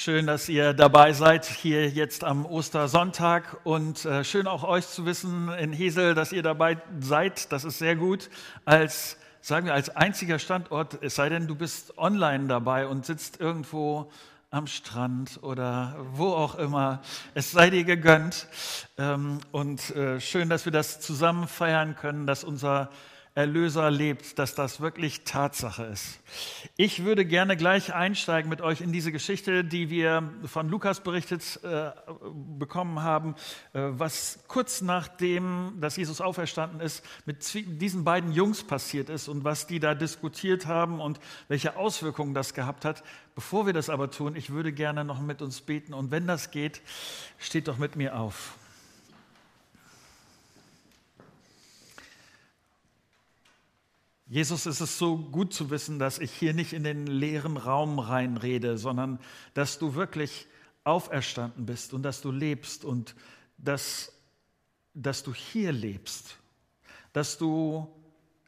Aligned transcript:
Schön, 0.00 0.28
dass 0.28 0.48
ihr 0.48 0.74
dabei 0.74 1.12
seid 1.12 1.44
hier 1.44 1.88
jetzt 1.88 2.22
am 2.22 2.46
Ostersonntag 2.46 3.56
und 3.64 4.04
äh, 4.04 4.22
schön 4.22 4.46
auch 4.46 4.62
euch 4.62 4.86
zu 4.86 5.06
wissen 5.06 5.48
in 5.48 5.72
Hesel, 5.72 6.14
dass 6.14 6.30
ihr 6.30 6.44
dabei 6.44 6.78
seid. 7.00 7.50
Das 7.50 7.64
ist 7.64 7.78
sehr 7.78 7.96
gut. 7.96 8.30
Als 8.64 9.16
sagen 9.40 9.66
wir 9.66 9.74
als 9.74 9.90
einziger 9.90 10.38
Standort, 10.38 11.02
es 11.02 11.16
sei 11.16 11.30
denn, 11.30 11.48
du 11.48 11.56
bist 11.56 11.98
online 11.98 12.46
dabei 12.46 12.86
und 12.86 13.06
sitzt 13.06 13.40
irgendwo 13.40 14.08
am 14.52 14.68
Strand 14.68 15.42
oder 15.42 15.96
wo 16.12 16.28
auch 16.28 16.54
immer. 16.54 17.02
Es 17.34 17.50
sei 17.50 17.68
dir 17.68 17.82
gegönnt. 17.82 18.46
Ähm, 18.98 19.40
und 19.50 19.90
äh, 19.96 20.20
schön, 20.20 20.48
dass 20.48 20.64
wir 20.64 20.70
das 20.70 21.00
zusammen 21.00 21.48
feiern 21.48 21.96
können, 21.96 22.24
dass 22.24 22.44
unser 22.44 22.88
Erlöser 23.38 23.88
lebt, 23.92 24.40
dass 24.40 24.56
das 24.56 24.80
wirklich 24.80 25.22
Tatsache 25.22 25.84
ist. 25.84 26.18
Ich 26.76 27.04
würde 27.04 27.24
gerne 27.24 27.56
gleich 27.56 27.94
einsteigen 27.94 28.50
mit 28.50 28.60
euch 28.60 28.80
in 28.80 28.90
diese 28.90 29.12
Geschichte, 29.12 29.62
die 29.62 29.90
wir 29.90 30.28
von 30.44 30.68
Lukas 30.68 31.04
berichtet 31.04 31.60
äh, 31.62 31.92
bekommen 32.58 33.04
haben, 33.04 33.36
äh, 33.74 33.80
was 33.90 34.40
kurz 34.48 34.80
nachdem, 34.80 35.74
dass 35.80 35.96
Jesus 35.96 36.20
auferstanden 36.20 36.80
ist, 36.80 37.04
mit 37.26 37.46
diesen 37.80 38.02
beiden 38.02 38.32
Jungs 38.32 38.64
passiert 38.64 39.08
ist 39.08 39.28
und 39.28 39.44
was 39.44 39.68
die 39.68 39.78
da 39.78 39.94
diskutiert 39.94 40.66
haben 40.66 41.00
und 41.00 41.20
welche 41.46 41.76
Auswirkungen 41.76 42.34
das 42.34 42.54
gehabt 42.54 42.84
hat. 42.84 43.04
Bevor 43.36 43.66
wir 43.66 43.72
das 43.72 43.88
aber 43.88 44.10
tun, 44.10 44.34
ich 44.34 44.50
würde 44.50 44.72
gerne 44.72 45.04
noch 45.04 45.20
mit 45.20 45.42
uns 45.42 45.60
beten 45.60 45.94
und 45.94 46.10
wenn 46.10 46.26
das 46.26 46.50
geht, 46.50 46.80
steht 47.38 47.68
doch 47.68 47.78
mit 47.78 47.94
mir 47.94 48.18
auf. 48.18 48.58
Jesus, 54.30 54.66
es 54.66 54.82
ist 54.82 54.98
so 54.98 55.16
gut 55.16 55.54
zu 55.54 55.70
wissen, 55.70 55.98
dass 55.98 56.18
ich 56.18 56.30
hier 56.30 56.52
nicht 56.52 56.74
in 56.74 56.84
den 56.84 57.06
leeren 57.06 57.56
Raum 57.56 57.98
reinrede, 57.98 58.76
sondern 58.76 59.18
dass 59.54 59.78
du 59.78 59.94
wirklich 59.94 60.46
auferstanden 60.84 61.64
bist 61.64 61.94
und 61.94 62.02
dass 62.02 62.20
du 62.20 62.30
lebst 62.30 62.84
und 62.84 63.14
dass, 63.56 64.12
dass 64.92 65.22
du 65.22 65.32
hier 65.32 65.72
lebst, 65.72 66.36
dass 67.14 67.38
du 67.38 67.88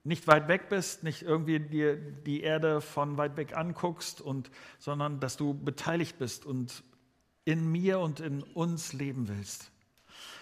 nicht 0.05 0.27
weit 0.27 0.49
weg 0.49 0.69
bist, 0.69 1.03
nicht 1.03 1.23
irgendwie 1.23 1.61
dir 1.61 1.97
die 1.97 2.43
Erde 2.43 2.83
von 2.83 3.17
weit 3.17 3.39
weg 3.39 3.57
anguckst, 3.57 4.21
und, 4.21 4.51
sondern 4.79 5.19
dass 5.19 5.39
du 5.39 5.55
beteiligt 5.55 6.19
bist 6.19 6.45
und 6.45 6.83
in 7.47 7.71
mir 7.73 8.01
und 8.01 8.21
in 8.21 8.43
uns 8.43 8.93
leben 8.93 9.29
willst. 9.29 9.71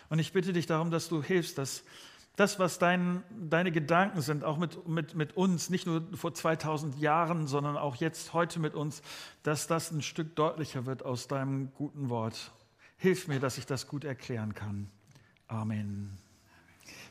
Und 0.09 0.19
ich 0.19 0.33
bitte 0.33 0.53
dich 0.53 0.67
darum, 0.67 0.91
dass 0.91 1.09
du 1.09 1.23
hilfst, 1.23 1.59
dass 1.59 1.85
das, 2.39 2.61
was 2.61 2.79
dein, 2.79 3.25
deine 3.31 3.73
Gedanken 3.73 4.21
sind, 4.21 4.45
auch 4.45 4.59
mit, 4.59 4.87
mit, 4.87 5.17
mit 5.17 5.37
uns, 5.37 5.71
nicht 5.71 5.87
nur 5.87 6.07
vor 6.15 6.33
2000 6.33 6.97
Jahren, 6.97 7.49
sondern 7.49 7.77
auch 7.77 7.97
jetzt, 7.97 8.33
heute 8.33 8.61
mit 8.61 8.75
uns, 8.75 9.03
dass 9.43 9.67
das 9.67 9.91
ein 9.91 10.03
Stück 10.03 10.37
deutlicher 10.37 10.87
wird 10.87 11.05
aus 11.05 11.27
deinem 11.27 11.73
guten 11.75 12.11
Wort. 12.11 12.53
Hilf 12.97 13.27
mir, 13.27 13.41
dass 13.41 13.59
ich 13.59 13.67
das 13.67 13.89
gut 13.89 14.05
erklären 14.05 14.55
kann. 14.55 14.89
Amen. 15.49 16.17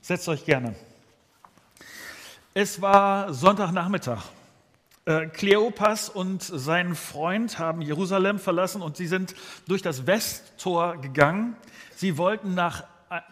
Setzt 0.01 0.29
euch 0.29 0.45
gerne. 0.45 0.75
Es 2.53 2.81
war 2.81 3.33
Sonntagnachmittag. 3.33 4.23
Äh, 5.03 5.27
Kleopas 5.27 6.07
und 6.07 6.41
sein 6.41 6.95
Freund 6.95 7.59
haben 7.59 7.81
Jerusalem 7.81 8.39
verlassen 8.39 8.81
und 8.81 8.95
sie 8.95 9.07
sind 9.07 9.35
durch 9.67 9.81
das 9.81 10.07
Westtor 10.07 10.95
gegangen. 11.01 11.57
Sie 11.97 12.17
wollten 12.17 12.53
nach 12.53 12.85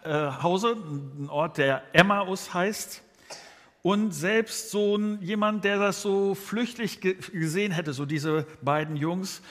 Hause, 0.05 0.75
ein 0.75 1.29
Ort, 1.29 1.57
der 1.57 1.83
Emmaus 1.93 2.53
heißt. 2.53 3.01
Und 3.81 4.13
selbst 4.13 4.71
so 4.71 4.97
ein, 4.97 5.21
jemand, 5.21 5.63
der 5.63 5.77
das 5.77 6.01
so 6.01 6.33
flüchtig 6.33 7.01
gesehen 7.01 7.71
hätte, 7.71 7.93
so 7.93 8.05
diese 8.05 8.47
beiden 8.61 8.95
Jungs, 8.95 9.41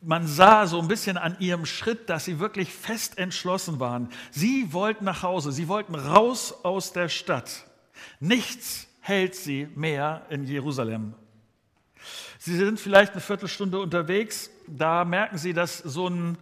man 0.00 0.26
sah 0.26 0.66
so 0.66 0.80
ein 0.80 0.88
bisschen 0.88 1.16
an 1.16 1.36
ihrem 1.38 1.64
Schritt, 1.64 2.10
dass 2.10 2.24
sie 2.24 2.38
wirklich 2.38 2.72
fest 2.72 3.18
entschlossen 3.18 3.80
waren. 3.80 4.08
Sie 4.30 4.72
wollten 4.72 5.04
nach 5.04 5.22
Hause, 5.22 5.52
sie 5.52 5.68
wollten 5.68 5.94
raus 5.94 6.54
aus 6.64 6.92
der 6.92 7.08
Stadt. 7.08 7.64
Nichts 8.20 8.86
hält 9.00 9.34
sie 9.34 9.68
mehr 9.74 10.26
in 10.28 10.44
Jerusalem. 10.44 11.14
Sie 12.38 12.56
sind 12.56 12.80
vielleicht 12.80 13.12
eine 13.12 13.20
Viertelstunde 13.20 13.78
unterwegs, 13.78 14.50
da 14.66 15.04
merken 15.04 15.38
sie, 15.38 15.52
dass 15.52 15.78
so 15.78 16.08
ein 16.08 16.36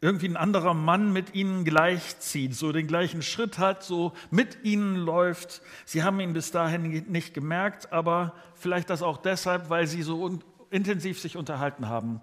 irgendwie 0.00 0.28
ein 0.28 0.36
anderer 0.36 0.74
Mann 0.74 1.12
mit 1.12 1.34
ihnen 1.34 1.64
gleichzieht, 1.64 2.54
so 2.54 2.72
den 2.72 2.86
gleichen 2.86 3.22
Schritt 3.22 3.58
hat, 3.58 3.82
so 3.82 4.12
mit 4.30 4.64
ihnen 4.64 4.96
läuft. 4.96 5.62
Sie 5.84 6.02
haben 6.02 6.20
ihn 6.20 6.32
bis 6.32 6.50
dahin 6.50 7.06
nicht 7.08 7.34
gemerkt, 7.34 7.92
aber 7.92 8.34
vielleicht 8.54 8.90
das 8.90 9.02
auch 9.02 9.18
deshalb, 9.18 9.70
weil 9.70 9.86
sie 9.86 10.02
so 10.02 10.38
intensiv 10.70 11.20
sich 11.20 11.36
unterhalten 11.36 11.88
haben. 11.88 12.20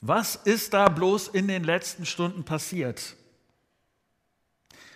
Was 0.00 0.34
ist 0.34 0.74
da 0.74 0.88
bloß 0.88 1.28
in 1.28 1.46
den 1.46 1.62
letzten 1.62 2.06
Stunden 2.06 2.44
passiert? 2.44 3.16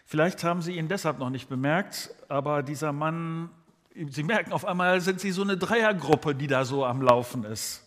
Vielleicht 0.07 0.45
haben 0.45 0.63
Sie 0.63 0.77
ihn 0.77 0.89
deshalb 0.89 1.19
noch 1.19 1.31
nicht 1.31 1.49
bemerkt, 1.49 2.11
aber 2.29 2.63
dieser 2.63 2.93
Mann, 2.93 3.51
Sie 3.95 4.23
merken 4.23 4.53
auf 4.53 4.65
einmal, 4.65 5.01
sind 5.01 5.21
Sie 5.21 5.31
so 5.31 5.43
eine 5.43 5.57
Dreiergruppe, 5.57 6.35
die 6.35 6.47
da 6.47 6.65
so 6.65 6.85
am 6.85 7.03
Laufen 7.03 7.45
ist. 7.45 7.83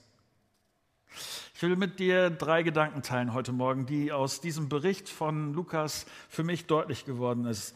Ich 1.58 1.64
will 1.64 1.76
mit 1.76 1.98
dir 1.98 2.30
drei 2.30 2.62
Gedanken 2.62 3.02
teilen 3.02 3.34
heute 3.34 3.52
Morgen, 3.52 3.88
die 3.88 4.12
aus 4.12 4.42
diesem 4.42 4.70
Bericht 4.70 5.10
von 5.10 5.56
Lukas 5.56 6.06
für 6.30 6.44
mich 6.44 6.68
deutlich 6.68 7.04
geworden 7.04 7.48
ist. 7.48 7.74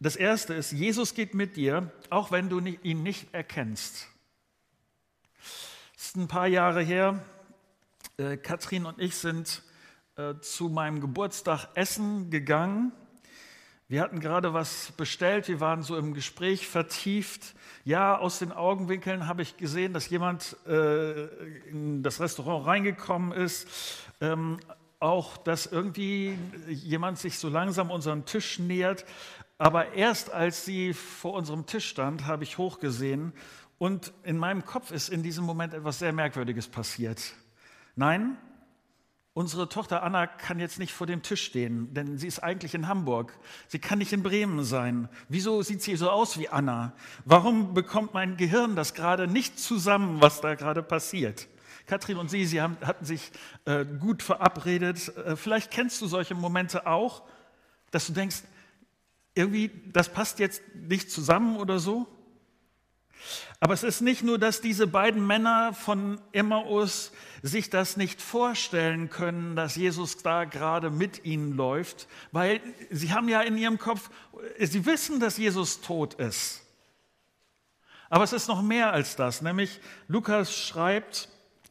Das 0.00 0.16
erste 0.16 0.54
ist, 0.54 0.72
Jesus 0.72 1.14
geht 1.14 1.32
mit 1.32 1.54
dir, 1.54 1.92
auch 2.10 2.32
wenn 2.32 2.48
du 2.48 2.58
ihn 2.58 3.04
nicht 3.04 3.32
erkennst. 3.32 4.08
Es 5.96 6.06
ist 6.06 6.16
ein 6.16 6.26
paar 6.26 6.48
Jahre 6.48 6.82
her. 6.82 7.22
Äh, 8.16 8.38
Katrin 8.38 8.86
und 8.86 8.98
ich 8.98 9.14
sind 9.14 9.62
äh, 10.16 10.34
zu 10.40 10.68
meinem 10.68 11.00
Geburtstag 11.00 11.68
essen 11.76 12.28
gegangen 12.28 12.90
wir 13.92 14.00
hatten 14.00 14.20
gerade 14.20 14.54
was 14.54 14.92
bestellt, 14.92 15.48
wir 15.48 15.60
waren 15.60 15.82
so 15.82 15.98
im 15.98 16.14
Gespräch 16.14 16.66
vertieft. 16.66 17.54
Ja, 17.84 18.16
aus 18.16 18.38
den 18.38 18.52
Augenwinkeln 18.52 19.26
habe 19.26 19.42
ich 19.42 19.56
gesehen, 19.56 19.92
dass 19.92 20.08
jemand 20.08 20.56
äh, 20.66 21.24
in 21.68 22.02
das 22.02 22.20
Restaurant 22.20 22.66
reingekommen 22.66 23.32
ist. 23.32 23.66
Ähm, 24.20 24.60
auch, 25.00 25.36
dass 25.36 25.66
irgendwie 25.66 26.38
jemand 26.68 27.18
sich 27.18 27.38
so 27.38 27.48
langsam 27.48 27.90
unseren 27.90 28.24
Tisch 28.24 28.60
nähert. 28.60 29.04
Aber 29.58 29.94
erst 29.94 30.32
als 30.32 30.64
sie 30.64 30.94
vor 30.94 31.34
unserem 31.34 31.66
Tisch 31.66 31.88
stand, 31.88 32.26
habe 32.26 32.44
ich 32.44 32.56
hochgesehen 32.56 33.32
und 33.78 34.12
in 34.22 34.38
meinem 34.38 34.64
Kopf 34.64 34.92
ist 34.92 35.08
in 35.08 35.24
diesem 35.24 35.44
Moment 35.44 35.74
etwas 35.74 35.98
sehr 35.98 36.12
Merkwürdiges 36.12 36.68
passiert. 36.68 37.34
Nein, 37.96 38.36
Unsere 39.34 39.66
Tochter 39.70 40.02
Anna 40.02 40.26
kann 40.26 40.60
jetzt 40.60 40.78
nicht 40.78 40.92
vor 40.92 41.06
dem 41.06 41.22
Tisch 41.22 41.42
stehen, 41.42 41.94
denn 41.94 42.18
sie 42.18 42.26
ist 42.26 42.40
eigentlich 42.40 42.74
in 42.74 42.86
Hamburg. 42.86 43.38
Sie 43.66 43.78
kann 43.78 43.98
nicht 43.98 44.12
in 44.12 44.22
Bremen 44.22 44.62
sein. 44.62 45.08
Wieso 45.30 45.62
sieht 45.62 45.80
sie 45.80 45.96
so 45.96 46.10
aus 46.10 46.38
wie 46.38 46.50
Anna? 46.50 46.92
Warum 47.24 47.72
bekommt 47.72 48.12
mein 48.12 48.36
Gehirn 48.36 48.76
das 48.76 48.92
gerade 48.92 49.26
nicht 49.26 49.58
zusammen, 49.58 50.20
was 50.20 50.42
da 50.42 50.54
gerade 50.54 50.82
passiert? 50.82 51.48
Katrin 51.86 52.18
und 52.18 52.30
Sie, 52.30 52.44
Sie 52.44 52.60
haben, 52.60 52.76
hatten 52.82 53.06
sich 53.06 53.32
äh, 53.64 53.86
gut 53.86 54.22
verabredet. 54.22 55.16
Äh, 55.16 55.34
vielleicht 55.36 55.70
kennst 55.70 56.02
du 56.02 56.06
solche 56.06 56.34
Momente 56.34 56.86
auch, 56.86 57.22
dass 57.90 58.06
du 58.06 58.12
denkst, 58.12 58.42
irgendwie, 59.34 59.70
das 59.92 60.10
passt 60.10 60.40
jetzt 60.40 60.62
nicht 60.74 61.10
zusammen 61.10 61.56
oder 61.56 61.78
so. 61.78 62.06
Aber 63.60 63.74
es 63.74 63.82
ist 63.82 64.00
nicht 64.00 64.22
nur, 64.22 64.38
dass 64.38 64.60
diese 64.60 64.86
beiden 64.86 65.26
Männer 65.26 65.72
von 65.72 66.20
Emmaus 66.32 67.12
sich 67.42 67.70
das 67.70 67.96
nicht 67.96 68.20
vorstellen 68.20 69.08
können, 69.08 69.56
dass 69.56 69.76
Jesus 69.76 70.18
da 70.18 70.44
gerade 70.44 70.90
mit 70.90 71.24
ihnen 71.24 71.52
läuft, 71.52 72.08
weil 72.32 72.60
sie 72.90 73.12
haben 73.12 73.28
ja 73.28 73.40
in 73.40 73.56
ihrem 73.56 73.78
Kopf, 73.78 74.10
sie 74.58 74.84
wissen, 74.86 75.20
dass 75.20 75.38
Jesus 75.38 75.80
tot 75.80 76.14
ist. 76.14 76.62
Aber 78.10 78.24
es 78.24 78.32
ist 78.32 78.48
noch 78.48 78.62
mehr 78.62 78.92
als 78.92 79.16
das, 79.16 79.42
nämlich 79.42 79.80
Lukas 80.08 80.54
schreibt 80.56 81.28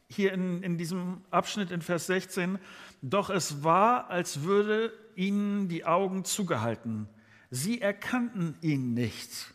hier 0.08 0.32
in, 0.32 0.62
in 0.62 0.78
diesem 0.78 1.22
Abschnitt 1.30 1.70
in 1.70 1.82
Vers 1.82 2.06
16, 2.06 2.58
doch 3.00 3.30
es 3.30 3.62
war, 3.64 4.10
als 4.10 4.42
würde 4.42 4.92
ihnen 5.14 5.68
die 5.68 5.84
Augen 5.84 6.24
zugehalten. 6.24 7.08
Sie 7.50 7.80
erkannten 7.80 8.56
ihn 8.60 8.94
nicht. 8.94 9.54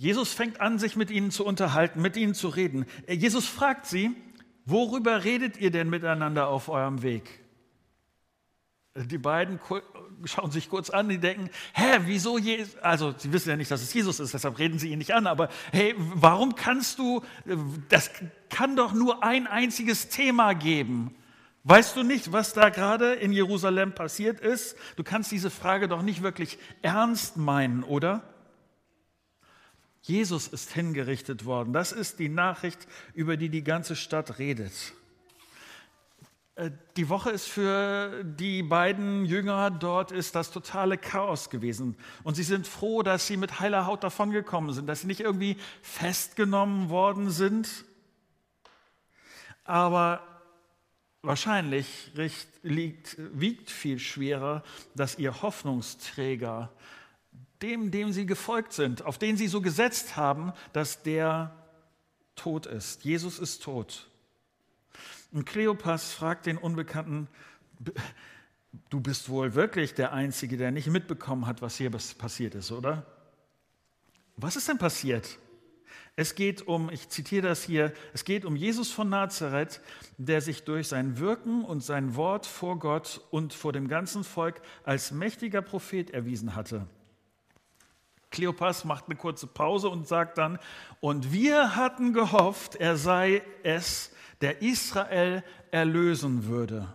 Jesus 0.00 0.32
fängt 0.32 0.62
an, 0.62 0.78
sich 0.78 0.96
mit 0.96 1.10
ihnen 1.10 1.30
zu 1.30 1.44
unterhalten, 1.44 2.00
mit 2.00 2.16
ihnen 2.16 2.32
zu 2.32 2.48
reden. 2.48 2.86
Jesus 3.06 3.46
fragt 3.46 3.84
sie, 3.84 4.10
worüber 4.64 5.24
redet 5.24 5.58
ihr 5.58 5.70
denn 5.70 5.90
miteinander 5.90 6.48
auf 6.48 6.70
eurem 6.70 7.02
Weg? 7.02 7.44
Die 8.94 9.18
beiden 9.18 9.60
schauen 10.24 10.50
sich 10.52 10.70
kurz 10.70 10.88
an, 10.88 11.10
die 11.10 11.18
denken, 11.18 11.50
hä, 11.74 11.98
wieso 12.06 12.38
Jesus? 12.38 12.78
Also, 12.78 13.12
sie 13.14 13.30
wissen 13.30 13.50
ja 13.50 13.56
nicht, 13.56 13.70
dass 13.70 13.82
es 13.82 13.92
Jesus 13.92 14.20
ist, 14.20 14.32
deshalb 14.32 14.58
reden 14.58 14.78
sie 14.78 14.88
ihn 14.88 14.96
nicht 14.96 15.12
an, 15.12 15.26
aber 15.26 15.50
hey, 15.70 15.94
warum 15.98 16.54
kannst 16.54 16.98
du, 16.98 17.22
das 17.90 18.10
kann 18.48 18.76
doch 18.76 18.94
nur 18.94 19.22
ein 19.22 19.46
einziges 19.46 20.08
Thema 20.08 20.54
geben. 20.54 21.14
Weißt 21.64 21.94
du 21.94 22.04
nicht, 22.04 22.32
was 22.32 22.54
da 22.54 22.70
gerade 22.70 23.12
in 23.12 23.32
Jerusalem 23.32 23.94
passiert 23.94 24.40
ist? 24.40 24.78
Du 24.96 25.04
kannst 25.04 25.30
diese 25.30 25.50
Frage 25.50 25.88
doch 25.88 26.00
nicht 26.00 26.22
wirklich 26.22 26.56
ernst 26.80 27.36
meinen, 27.36 27.84
oder? 27.84 28.22
Jesus 30.02 30.48
ist 30.48 30.72
hingerichtet 30.72 31.44
worden. 31.44 31.72
Das 31.72 31.92
ist 31.92 32.18
die 32.18 32.28
Nachricht, 32.28 32.86
über 33.14 33.36
die 33.36 33.48
die 33.48 33.64
ganze 33.64 33.96
Stadt 33.96 34.38
redet. 34.38 34.72
Äh, 36.60 36.70
die 36.96 37.08
Woche 37.08 37.30
ist 37.30 37.48
für 37.48 38.24
die 38.24 38.62
beiden 38.62 39.24
Jünger 39.24 39.70
dort 39.70 40.12
ist 40.12 40.34
das 40.34 40.50
totale 40.50 40.98
Chaos 40.98 41.50
gewesen. 41.50 41.96
Und 42.22 42.34
sie 42.34 42.42
sind 42.42 42.66
froh, 42.66 43.02
dass 43.02 43.26
sie 43.26 43.36
mit 43.36 43.60
heiler 43.60 43.86
Haut 43.86 44.04
davongekommen 44.04 44.72
sind, 44.72 44.86
dass 44.86 45.02
sie 45.02 45.06
nicht 45.06 45.20
irgendwie 45.20 45.56
festgenommen 45.82 46.90
worden 46.90 47.30
sind. 47.30 47.84
Aber 49.64 50.26
wahrscheinlich 51.22 52.10
liegt, 52.62 53.16
wiegt 53.18 53.70
viel 53.70 53.98
schwerer, 53.98 54.62
dass 54.94 55.18
ihr 55.18 55.42
Hoffnungsträger, 55.42 56.72
dem, 57.62 57.90
dem 57.90 58.12
sie 58.12 58.26
gefolgt 58.26 58.72
sind, 58.72 59.04
auf 59.04 59.18
den 59.18 59.36
sie 59.36 59.48
so 59.48 59.60
gesetzt 59.60 60.16
haben, 60.16 60.52
dass 60.72 61.02
der 61.02 61.54
tot 62.36 62.66
ist. 62.66 63.04
Jesus 63.04 63.38
ist 63.38 63.62
tot. 63.62 64.08
Und 65.32 65.46
Kleopas 65.46 66.12
fragt 66.12 66.46
den 66.46 66.58
Unbekannten, 66.58 67.28
du 68.88 69.00
bist 69.00 69.28
wohl 69.28 69.54
wirklich 69.54 69.94
der 69.94 70.12
Einzige, 70.12 70.56
der 70.56 70.70
nicht 70.70 70.88
mitbekommen 70.88 71.46
hat, 71.46 71.62
was 71.62 71.76
hier 71.76 71.90
passiert 71.90 72.54
ist, 72.54 72.72
oder? 72.72 73.06
Was 74.36 74.56
ist 74.56 74.68
denn 74.68 74.78
passiert? 74.78 75.38
Es 76.16 76.34
geht 76.34 76.66
um, 76.66 76.90
ich 76.90 77.08
zitiere 77.08 77.48
das 77.48 77.62
hier, 77.62 77.92
es 78.12 78.24
geht 78.24 78.44
um 78.44 78.56
Jesus 78.56 78.90
von 78.90 79.08
Nazareth, 79.08 79.80
der 80.18 80.40
sich 80.40 80.64
durch 80.64 80.88
sein 80.88 81.18
Wirken 81.18 81.64
und 81.64 81.82
sein 81.82 82.16
Wort 82.16 82.46
vor 82.46 82.78
Gott 82.78 83.20
und 83.30 83.54
vor 83.54 83.72
dem 83.72 83.88
ganzen 83.88 84.24
Volk 84.24 84.60
als 84.84 85.12
mächtiger 85.12 85.62
Prophet 85.62 86.10
erwiesen 86.10 86.54
hatte. 86.56 86.86
Kleopas 88.40 88.86
macht 88.86 89.04
eine 89.06 89.16
kurze 89.16 89.46
Pause 89.46 89.90
und 89.90 90.08
sagt 90.08 90.38
dann, 90.38 90.58
und 91.00 91.30
wir 91.30 91.76
hatten 91.76 92.14
gehofft, 92.14 92.74
er 92.76 92.96
sei 92.96 93.42
es, 93.62 94.12
der 94.40 94.62
Israel 94.62 95.44
erlösen 95.70 96.46
würde. 96.46 96.88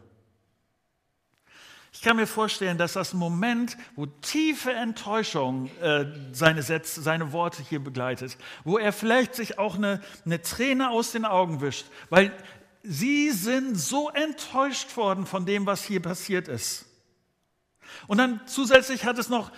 Ich 1.93 2.01
kann 2.01 2.17
mir 2.17 2.25
vorstellen, 2.25 2.79
dass 2.79 2.93
das 2.93 3.13
Moment, 3.13 3.77
wo 3.95 4.07
tiefe 4.07 4.73
Enttäuschung 4.73 5.69
äh, 5.81 6.05
seine, 6.31 6.63
Sätze, 6.63 7.03
seine 7.03 7.31
Worte 7.31 7.61
hier 7.61 7.79
begleitet, 7.79 8.37
wo 8.63 8.79
er 8.79 8.91
vielleicht 8.91 9.35
sich 9.35 9.59
auch 9.59 9.75
eine, 9.75 10.01
eine 10.25 10.41
Träne 10.41 10.89
aus 10.89 11.11
den 11.11 11.25
Augen 11.25 11.61
wischt, 11.61 11.85
weil 12.09 12.33
sie 12.81 13.29
sind 13.29 13.75
so 13.77 14.09
enttäuscht 14.09 14.97
worden 14.97 15.27
von 15.27 15.45
dem, 15.45 15.67
was 15.67 15.83
hier 15.83 16.01
passiert 16.01 16.47
ist. 16.47 16.85
Und 18.07 18.17
dann 18.17 18.41
zusätzlich 18.45 19.05
hat 19.05 19.17
es 19.17 19.29
noch 19.29 19.51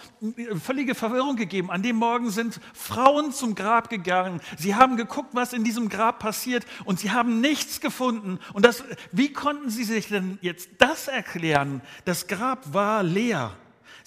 völlige 0.63 0.95
Verwirrung 0.95 1.35
gegeben. 1.35 1.71
An 1.71 1.83
dem 1.83 1.97
Morgen 1.97 2.29
sind 2.29 2.59
Frauen 2.74 3.31
zum 3.31 3.56
Grab 3.56 3.89
gegangen. 3.89 4.41
Sie 4.57 4.75
haben 4.75 4.97
geguckt, 4.97 5.29
was 5.33 5.53
in 5.53 5.63
diesem 5.63 5.89
Grab 5.89 6.19
passiert 6.19 6.65
und 6.85 7.00
sie 7.00 7.12
haben 7.12 7.41
nichts 7.41 7.81
gefunden. 7.81 8.39
Und 8.53 8.65
das, 8.65 8.83
wie 9.12 9.33
konnten 9.33 9.69
sie 9.69 9.83
sich 9.83 10.07
denn 10.07 10.38
jetzt 10.41 10.69
das 10.77 11.07
erklären? 11.07 11.81
Das 12.06 12.27
Grab 12.27 12.74
war 12.74 13.03
leer. 13.03 13.56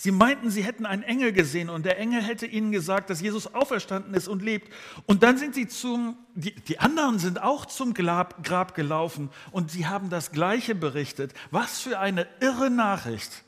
Sie 0.02 0.12
meinten, 0.12 0.50
sie 0.50 0.64
hätten 0.64 0.86
einen 0.86 1.02
Engel 1.02 1.30
gesehen 1.30 1.68
und 1.68 1.84
der 1.84 1.98
Engel 1.98 2.22
hätte 2.22 2.46
ihnen 2.46 2.72
gesagt, 2.72 3.10
dass 3.10 3.20
Jesus 3.20 3.52
auferstanden 3.52 4.14
ist 4.14 4.28
und 4.28 4.40
lebt. 4.40 4.72
Und 5.04 5.22
dann 5.22 5.36
sind 5.36 5.54
sie 5.54 5.68
zum, 5.68 6.16
die, 6.34 6.54
die 6.54 6.78
anderen 6.78 7.18
sind 7.18 7.42
auch 7.42 7.66
zum 7.66 7.92
Grab, 7.92 8.42
Grab 8.42 8.74
gelaufen 8.74 9.28
und 9.50 9.70
sie 9.70 9.86
haben 9.88 10.08
das 10.08 10.32
Gleiche 10.32 10.74
berichtet. 10.74 11.34
Was 11.50 11.80
für 11.80 11.98
eine 11.98 12.26
irre 12.40 12.70
Nachricht. 12.70 13.44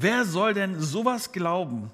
Wer 0.00 0.24
soll 0.24 0.54
denn 0.54 0.80
sowas 0.80 1.32
glauben? 1.32 1.90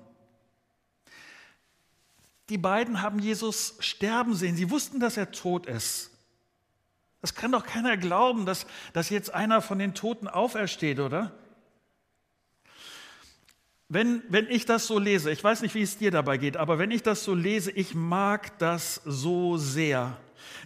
Die 2.50 2.58
beiden 2.58 3.00
haben 3.00 3.18
Jesus 3.18 3.76
sterben 3.80 4.34
sehen. 4.34 4.56
Sie 4.56 4.70
wussten, 4.70 5.00
dass 5.00 5.16
er 5.16 5.32
tot 5.32 5.64
ist. 5.64 6.10
Das 7.22 7.34
kann 7.34 7.50
doch 7.50 7.64
keiner 7.64 7.96
glauben, 7.96 8.44
dass, 8.44 8.66
dass 8.92 9.08
jetzt 9.08 9.32
einer 9.32 9.62
von 9.62 9.78
den 9.78 9.94
Toten 9.94 10.28
aufersteht, 10.28 11.00
oder? 11.00 11.32
Wenn, 13.88 14.22
wenn 14.28 14.50
ich 14.50 14.66
das 14.66 14.86
so 14.86 14.98
lese, 14.98 15.30
ich 15.30 15.42
weiß 15.42 15.62
nicht, 15.62 15.74
wie 15.74 15.80
es 15.80 15.96
dir 15.96 16.10
dabei 16.10 16.36
geht, 16.36 16.58
aber 16.58 16.78
wenn 16.78 16.90
ich 16.90 17.02
das 17.02 17.24
so 17.24 17.34
lese, 17.34 17.70
ich 17.70 17.94
mag 17.94 18.58
das 18.58 19.00
so 19.06 19.56
sehr 19.56 20.18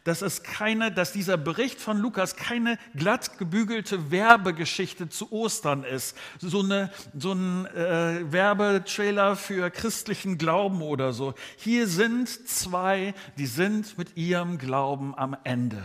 dass 0.05 0.23
es 0.23 0.43
keine, 0.43 0.93
dass 0.93 1.13
dieser 1.13 1.37
Bericht 1.37 1.81
von 1.81 1.99
Lukas 1.99 2.37
keine 2.37 2.79
glatt 2.95 3.39
gebügelte 3.39 4.11
Werbegeschichte 4.11 5.09
zu 5.09 5.33
Ostern 5.33 5.85
ist, 5.85 6.17
so, 6.41 6.61
eine, 6.61 6.91
so 7.19 7.33
ein 7.33 7.67
äh, 7.67 8.33
Werbetrailer 8.33 9.37
für 9.37 9.71
christlichen 9.71 10.39
Glauben 10.39 10.83
oder 10.83 11.13
so. 11.13 11.35
Hier 11.57 11.87
sind 11.87 12.29
zwei, 12.29 13.15
die 13.37 13.47
sind 13.47 13.99
mit 13.99 14.17
ihrem 14.17 14.59
Glauben 14.59 15.17
am 15.17 15.37
Ende. 15.45 15.83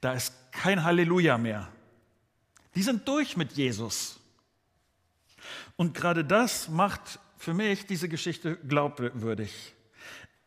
Da 0.00 0.12
ist 0.12 0.34
kein 0.52 0.84
Halleluja 0.84 1.38
mehr. 1.38 1.68
Die 2.74 2.82
sind 2.82 3.08
durch 3.08 3.36
mit 3.36 3.52
Jesus. 3.52 4.20
Und 5.76 5.94
gerade 5.94 6.24
das 6.24 6.68
macht 6.68 7.18
für 7.38 7.54
mich 7.54 7.86
diese 7.86 8.08
Geschichte 8.08 8.56
glaubwürdig. 8.56 9.74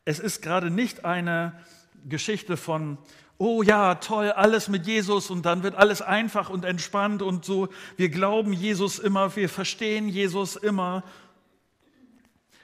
Es 0.05 0.19
ist 0.19 0.41
gerade 0.41 0.71
nicht 0.71 1.05
eine 1.05 1.63
Geschichte 2.07 2.57
von, 2.57 2.97
oh 3.39 3.63
ja, 3.63 3.95
toll, 3.95 4.31
alles 4.31 4.67
mit 4.67 4.85
Jesus 4.85 5.31
und 5.31 5.45
dann 5.45 5.63
wird 5.63 5.75
alles 5.75 6.01
einfach 6.01 6.49
und 6.49 6.65
entspannt 6.65 7.21
und 7.21 7.45
so. 7.45 7.69
Wir 7.97 8.09
glauben 8.09 8.53
Jesus 8.53 8.99
immer, 8.99 9.35
wir 9.35 9.49
verstehen 9.49 10.09
Jesus 10.09 10.55
immer. 10.55 11.03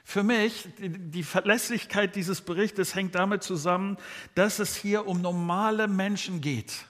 Für 0.04 0.22
mich, 0.22 0.68
die 0.78 1.24
Verlässlichkeit 1.24 2.14
dieses 2.14 2.42
Berichtes 2.42 2.94
hängt 2.94 3.16
damit 3.16 3.42
zusammen, 3.42 3.96
dass 4.36 4.60
es 4.60 4.76
hier 4.76 5.06
um 5.06 5.20
normale 5.20 5.88
Menschen 5.88 6.40
geht. 6.40 6.84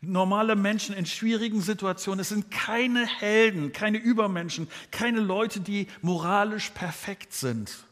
Normale 0.00 0.54
Menschen 0.56 0.94
in 0.94 1.04
schwierigen 1.04 1.60
Situationen. 1.60 2.20
Es 2.20 2.28
sind 2.28 2.50
keine 2.50 3.06
Helden, 3.06 3.72
keine 3.72 3.98
Übermenschen, 3.98 4.68
keine 4.90 5.20
Leute, 5.20 5.60
die 5.60 5.88
moralisch 6.00 6.70
perfekt 6.70 7.32
sind. 7.34 7.86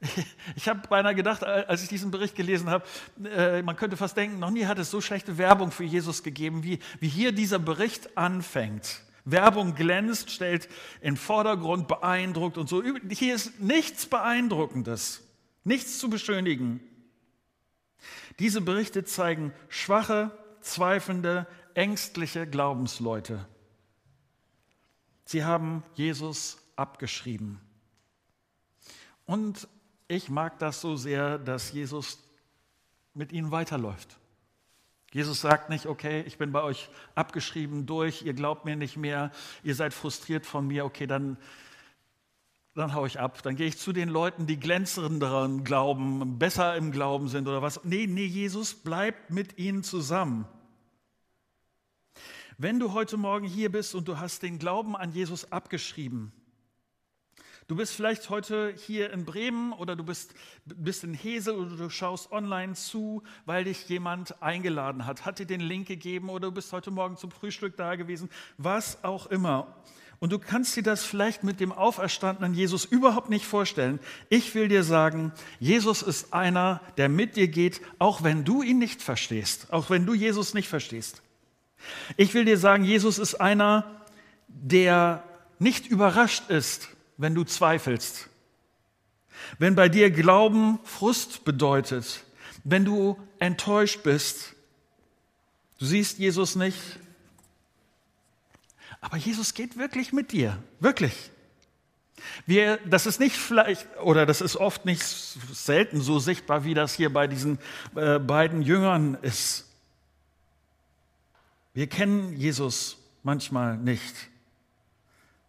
Ich 0.56 0.68
habe 0.68 0.86
beinahe 0.88 1.14
gedacht, 1.14 1.44
als 1.44 1.82
ich 1.82 1.88
diesen 1.88 2.10
Bericht 2.10 2.34
gelesen 2.34 2.70
habe, 2.70 2.84
äh, 3.24 3.62
man 3.62 3.76
könnte 3.76 3.96
fast 3.96 4.16
denken, 4.16 4.38
noch 4.38 4.50
nie 4.50 4.66
hat 4.66 4.78
es 4.78 4.90
so 4.90 5.00
schlechte 5.00 5.38
Werbung 5.38 5.70
für 5.70 5.84
Jesus 5.84 6.22
gegeben, 6.22 6.62
wie, 6.62 6.78
wie 7.00 7.08
hier 7.08 7.32
dieser 7.32 7.58
Bericht 7.58 8.16
anfängt. 8.16 9.02
Werbung 9.24 9.74
glänzt, 9.74 10.30
stellt 10.30 10.68
in 11.00 11.16
Vordergrund, 11.16 11.86
beeindruckt 11.86 12.56
und 12.56 12.68
so. 12.68 12.82
Hier 13.10 13.34
ist 13.34 13.60
nichts 13.60 14.06
Beeindruckendes, 14.06 15.22
nichts 15.64 15.98
zu 15.98 16.08
beschönigen. 16.08 16.80
Diese 18.38 18.60
Berichte 18.60 19.04
zeigen 19.04 19.52
schwache, 19.68 20.30
zweifelnde, 20.60 21.46
ängstliche 21.74 22.46
Glaubensleute. 22.46 23.46
Sie 25.24 25.44
haben 25.44 25.82
Jesus 25.94 26.58
abgeschrieben. 26.76 27.60
Und 29.26 29.68
ich 30.08 30.30
mag 30.30 30.58
das 30.58 30.80
so 30.80 30.96
sehr, 30.96 31.38
dass 31.38 31.72
Jesus 31.72 32.18
mit 33.14 33.30
ihnen 33.32 33.50
weiterläuft. 33.50 34.18
Jesus 35.12 35.40
sagt 35.40 35.70
nicht, 35.70 35.86
okay, 35.86 36.22
ich 36.26 36.36
bin 36.38 36.52
bei 36.52 36.62
euch 36.62 36.90
abgeschrieben 37.14 37.86
durch, 37.86 38.22
ihr 38.22 38.34
glaubt 38.34 38.64
mir 38.64 38.76
nicht 38.76 38.96
mehr, 38.96 39.30
ihr 39.62 39.74
seid 39.74 39.94
frustriert 39.94 40.44
von 40.44 40.66
mir, 40.66 40.84
okay, 40.84 41.06
dann, 41.06 41.38
dann 42.74 42.94
hau 42.94 43.06
ich 43.06 43.18
ab. 43.18 43.42
Dann 43.42 43.56
gehe 43.56 43.66
ich 43.66 43.78
zu 43.78 43.92
den 43.92 44.08
Leuten, 44.08 44.46
die 44.46 44.60
glänzenderen 44.60 45.64
Glauben, 45.64 46.38
besser 46.38 46.76
im 46.76 46.92
Glauben 46.92 47.28
sind 47.28 47.48
oder 47.48 47.62
was. 47.62 47.84
Nee, 47.84 48.06
nee, 48.06 48.26
Jesus 48.26 48.74
bleibt 48.74 49.30
mit 49.30 49.58
ihnen 49.58 49.82
zusammen. 49.82 50.46
Wenn 52.58 52.78
du 52.78 52.92
heute 52.92 53.16
Morgen 53.16 53.46
hier 53.46 53.70
bist 53.70 53.94
und 53.94 54.08
du 54.08 54.18
hast 54.18 54.42
den 54.42 54.58
Glauben 54.58 54.96
an 54.96 55.12
Jesus 55.12 55.52
abgeschrieben, 55.52 56.32
Du 57.68 57.76
bist 57.76 57.92
vielleicht 57.92 58.30
heute 58.30 58.72
hier 58.86 59.12
in 59.12 59.26
Bremen 59.26 59.74
oder 59.74 59.94
du 59.94 60.02
bist, 60.02 60.32
bist 60.64 61.04
in 61.04 61.12
Hesel 61.12 61.54
oder 61.54 61.76
du 61.76 61.90
schaust 61.90 62.32
online 62.32 62.72
zu, 62.72 63.22
weil 63.44 63.64
dich 63.64 63.86
jemand 63.90 64.42
eingeladen 64.42 65.04
hat, 65.04 65.26
hat 65.26 65.38
dir 65.38 65.44
den 65.44 65.60
Link 65.60 65.86
gegeben 65.86 66.30
oder 66.30 66.48
du 66.48 66.52
bist 66.52 66.72
heute 66.72 66.90
Morgen 66.90 67.18
zum 67.18 67.30
Frühstück 67.30 67.76
da 67.76 67.94
gewesen, 67.96 68.30
was 68.56 69.04
auch 69.04 69.26
immer. 69.26 69.76
Und 70.18 70.32
du 70.32 70.38
kannst 70.38 70.76
dir 70.76 70.82
das 70.82 71.04
vielleicht 71.04 71.44
mit 71.44 71.60
dem 71.60 71.70
auferstandenen 71.70 72.54
Jesus 72.54 72.86
überhaupt 72.86 73.28
nicht 73.28 73.44
vorstellen. 73.44 74.00
Ich 74.30 74.54
will 74.54 74.68
dir 74.68 74.82
sagen, 74.82 75.32
Jesus 75.60 76.00
ist 76.00 76.32
einer, 76.32 76.80
der 76.96 77.10
mit 77.10 77.36
dir 77.36 77.48
geht, 77.48 77.82
auch 77.98 78.22
wenn 78.22 78.46
du 78.46 78.62
ihn 78.62 78.78
nicht 78.78 79.02
verstehst, 79.02 79.70
auch 79.74 79.90
wenn 79.90 80.06
du 80.06 80.14
Jesus 80.14 80.54
nicht 80.54 80.68
verstehst. 80.68 81.20
Ich 82.16 82.32
will 82.32 82.46
dir 82.46 82.56
sagen, 82.56 82.84
Jesus 82.84 83.18
ist 83.18 83.34
einer, 83.34 84.00
der 84.48 85.22
nicht 85.58 85.86
überrascht 85.86 86.48
ist, 86.48 86.88
wenn 87.18 87.34
du 87.34 87.44
zweifelst, 87.44 88.28
wenn 89.58 89.74
bei 89.74 89.88
dir 89.88 90.10
Glauben 90.10 90.78
Frust 90.84 91.44
bedeutet, 91.44 92.24
wenn 92.64 92.84
du 92.84 93.18
enttäuscht 93.38 94.02
bist, 94.02 94.54
du 95.78 95.84
siehst 95.84 96.18
Jesus 96.18 96.56
nicht, 96.56 96.78
aber 99.00 99.16
Jesus 99.16 99.54
geht 99.54 99.76
wirklich 99.76 100.12
mit 100.12 100.32
dir, 100.32 100.62
wirklich. 100.80 101.30
Wir, 102.46 102.78
das 102.78 103.06
ist 103.06 103.20
nicht 103.20 103.36
vielleicht, 103.36 103.86
oder 104.02 104.26
das 104.26 104.40
ist 104.40 104.56
oft 104.56 104.84
nicht 104.84 105.02
selten 105.02 106.00
so 106.00 106.18
sichtbar, 106.18 106.64
wie 106.64 106.74
das 106.74 106.94
hier 106.94 107.12
bei 107.12 107.26
diesen 107.26 107.58
äh, 107.94 108.18
beiden 108.18 108.62
Jüngern 108.62 109.16
ist. 109.22 109.66
Wir 111.74 111.86
kennen 111.86 112.36
Jesus 112.36 112.96
manchmal 113.22 113.76
nicht. 113.76 114.14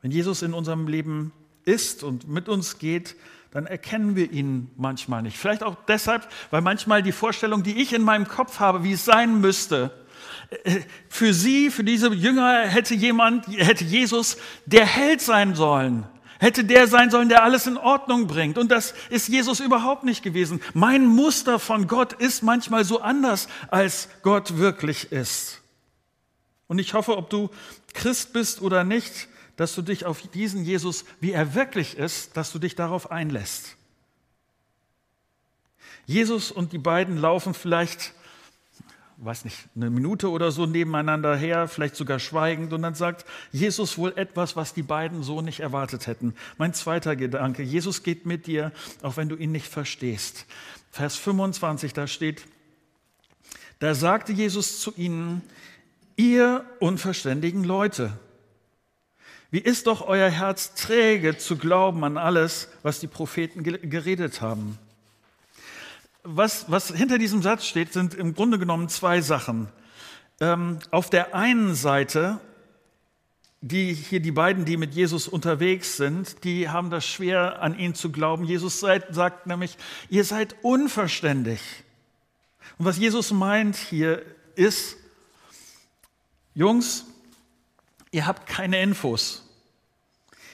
Wenn 0.01 0.11
Jesus 0.11 0.43
in 0.43 0.53
unserem 0.53 0.87
Leben 0.87 1.33
ist 1.69 2.03
und 2.03 2.27
mit 2.27 2.49
uns 2.49 2.79
geht, 2.79 3.15
dann 3.51 3.65
erkennen 3.65 4.15
wir 4.15 4.31
ihn 4.31 4.69
manchmal 4.77 5.21
nicht. 5.21 5.37
Vielleicht 5.37 5.63
auch 5.63 5.75
deshalb, 5.87 6.27
weil 6.51 6.61
manchmal 6.61 7.01
die 7.01 7.11
Vorstellung, 7.11 7.63
die 7.63 7.81
ich 7.81 7.93
in 7.93 8.03
meinem 8.03 8.27
Kopf 8.27 8.59
habe, 8.59 8.83
wie 8.83 8.93
es 8.93 9.05
sein 9.05 9.41
müsste, 9.41 9.91
äh, 10.63 10.81
für 11.07 11.33
sie, 11.33 11.71
für 11.71 11.83
diese 11.83 12.13
Jünger 12.13 12.67
hätte 12.67 12.93
jemand, 12.95 13.47
hätte 13.47 13.83
Jesus 13.83 14.37
der 14.65 14.85
Held 14.85 15.21
sein 15.21 15.55
sollen, 15.55 16.05
hätte 16.39 16.63
der 16.63 16.87
sein 16.87 17.09
sollen, 17.09 17.29
der 17.29 17.43
alles 17.43 17.65
in 17.65 17.77
Ordnung 17.77 18.27
bringt. 18.27 18.57
Und 18.57 18.71
das 18.71 18.93
ist 19.09 19.27
Jesus 19.27 19.59
überhaupt 19.59 20.03
nicht 20.03 20.23
gewesen. 20.23 20.61
Mein 20.73 21.05
Muster 21.05 21.59
von 21.59 21.87
Gott 21.87 22.13
ist 22.13 22.43
manchmal 22.43 22.83
so 22.83 23.01
anders, 23.01 23.47
als 23.69 24.09
Gott 24.21 24.57
wirklich 24.57 25.11
ist. 25.11 25.61
Und 26.67 26.77
ich 26.77 26.93
hoffe, 26.93 27.17
ob 27.17 27.31
du 27.31 27.49
Christ 27.93 28.31
bist 28.31 28.61
oder 28.61 28.83
nicht, 28.83 29.27
dass 29.59 29.75
du 29.75 29.81
dich 29.81 30.05
auf 30.05 30.21
diesen 30.21 30.63
Jesus, 30.63 31.03
wie 31.19 31.33
er 31.33 31.53
wirklich 31.53 31.97
ist, 31.97 32.37
dass 32.37 32.53
du 32.53 32.59
dich 32.59 32.75
darauf 32.75 33.11
einlässt. 33.11 33.75
Jesus 36.05 36.49
und 36.49 36.71
die 36.71 36.77
beiden 36.77 37.17
laufen 37.17 37.53
vielleicht 37.53 38.13
weiß 39.21 39.43
nicht, 39.43 39.57
eine 39.75 39.89
Minute 39.89 40.29
oder 40.29 40.49
so 40.49 40.65
nebeneinander 40.65 41.35
her, 41.35 41.67
vielleicht 41.67 41.97
sogar 41.97 42.19
schweigend. 42.19 42.71
Und 42.71 42.83
dann 42.83 42.95
sagt 42.95 43.25
Jesus 43.51 43.97
wohl 43.97 44.13
etwas, 44.15 44.55
was 44.55 44.73
die 44.73 44.81
beiden 44.81 45.23
so 45.23 45.41
nicht 45.41 45.59
erwartet 45.59 46.07
hätten. 46.07 46.35
Mein 46.57 46.73
zweiter 46.73 47.17
Gedanke, 47.17 47.61
Jesus 47.61 48.03
geht 48.03 48.25
mit 48.25 48.47
dir, 48.47 48.71
auch 49.01 49.17
wenn 49.17 49.27
du 49.27 49.35
ihn 49.35 49.51
nicht 49.51 49.67
verstehst. 49.67 50.45
Vers 50.89 51.17
25, 51.17 51.91
da 51.91 52.07
steht, 52.07 52.45
da 53.79 53.93
sagte 53.93 54.31
Jesus 54.31 54.79
zu 54.79 54.93
ihnen, 54.95 55.41
ihr 56.15 56.63
unverständigen 56.79 57.65
Leute, 57.65 58.17
wie 59.51 59.59
ist 59.59 59.87
doch 59.87 60.07
euer 60.07 60.29
Herz 60.29 60.75
träge 60.75 61.37
zu 61.37 61.57
glauben 61.57 62.03
an 62.03 62.17
alles, 62.17 62.69
was 62.83 62.99
die 62.99 63.07
Propheten 63.07 63.63
geredet 63.63 64.41
haben? 64.41 64.77
was, 66.23 66.69
was 66.69 66.89
hinter 66.89 67.17
diesem 67.17 67.41
Satz 67.41 67.65
steht, 67.65 67.93
sind 67.93 68.13
im 68.13 68.35
Grunde 68.35 68.59
genommen 68.59 68.89
zwei 68.89 69.21
Sachen. 69.21 69.67
Ähm, 70.39 70.79
auf 70.91 71.09
der 71.09 71.35
einen 71.35 71.75
Seite, 71.75 72.39
die 73.61 73.93
hier 73.93 74.19
die 74.19 74.31
beiden, 74.31 74.65
die 74.65 74.77
mit 74.77 74.93
Jesus 74.93 75.27
unterwegs 75.27 75.97
sind, 75.97 76.43
die 76.43 76.69
haben 76.69 76.89
das 76.89 77.05
schwer 77.05 77.61
an 77.61 77.77
ihn 77.77 77.93
zu 77.93 78.11
glauben. 78.11 78.45
Jesus 78.45 78.79
seid, 78.79 79.13
sagt 79.13 79.47
nämlich, 79.47 79.77
ihr 80.09 80.23
seid 80.23 80.55
unverständig. 80.61 81.59
Und 82.77 82.85
was 82.85 82.97
Jesus 82.97 83.31
meint 83.31 83.75
hier 83.75 84.21
ist, 84.55 84.97
Jungs, 86.53 87.05
ihr 88.11 88.25
habt 88.25 88.47
keine 88.47 88.81
Infos. 88.81 89.45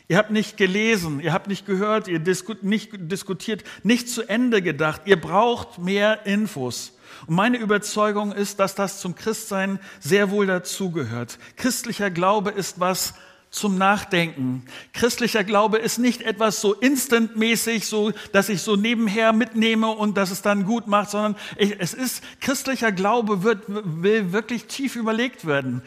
Ihr 0.08 0.18
habt 0.18 0.30
nicht 0.30 0.56
gelesen, 0.56 1.20
ihr 1.20 1.34
habt 1.34 1.48
nicht 1.48 1.66
gehört, 1.66 2.08
ihr 2.08 2.20
disku 2.20 2.54
nicht 2.62 2.92
diskutiert, 2.94 3.64
nicht 3.82 4.08
zu 4.08 4.22
Ende 4.24 4.62
gedacht. 4.62 5.02
Ihr 5.06 5.20
braucht 5.20 5.80
mehr 5.80 6.28
Infos. 6.28 6.94
Und 7.26 7.36
meine 7.36 7.58
Überzeugung 7.58 8.32
ist, 8.32 8.60
dass 8.60 8.76
das 8.76 9.00
zum 9.00 9.16
Christsein 9.16 9.80
sehr 10.00 10.30
wohl 10.30 10.46
dazugehört. 10.46 11.40
Christlicher 11.56 12.12
Glaube 12.12 12.52
ist 12.52 12.80
was 12.80 13.16
zum 13.56 13.78
Nachdenken. 13.78 14.66
Christlicher 14.92 15.46
Glaube 15.46 15.78
ist 15.78 15.98
nicht 15.98 16.22
etwas 16.22 16.60
so 16.60 16.74
instantmäßig, 16.74 17.88
so, 17.88 18.12
dass 18.34 18.50
ich 18.50 18.62
so 18.62 18.76
nebenher 18.76 19.32
mitnehme 19.32 19.88
und 19.88 20.18
dass 20.18 20.30
es 20.30 20.42
dann 20.42 20.66
gut 20.66 20.88
macht, 20.88 21.12
sondern 21.12 21.38
ich, 21.58 21.80
es 21.80 21.94
ist, 21.94 22.22
christlicher 22.42 22.92
Glaube 22.92 23.44
wird, 23.44 23.64
will 23.68 24.34
wirklich 24.34 24.66
tief 24.66 24.98
überlegt 24.98 25.48
werden. 25.48 25.84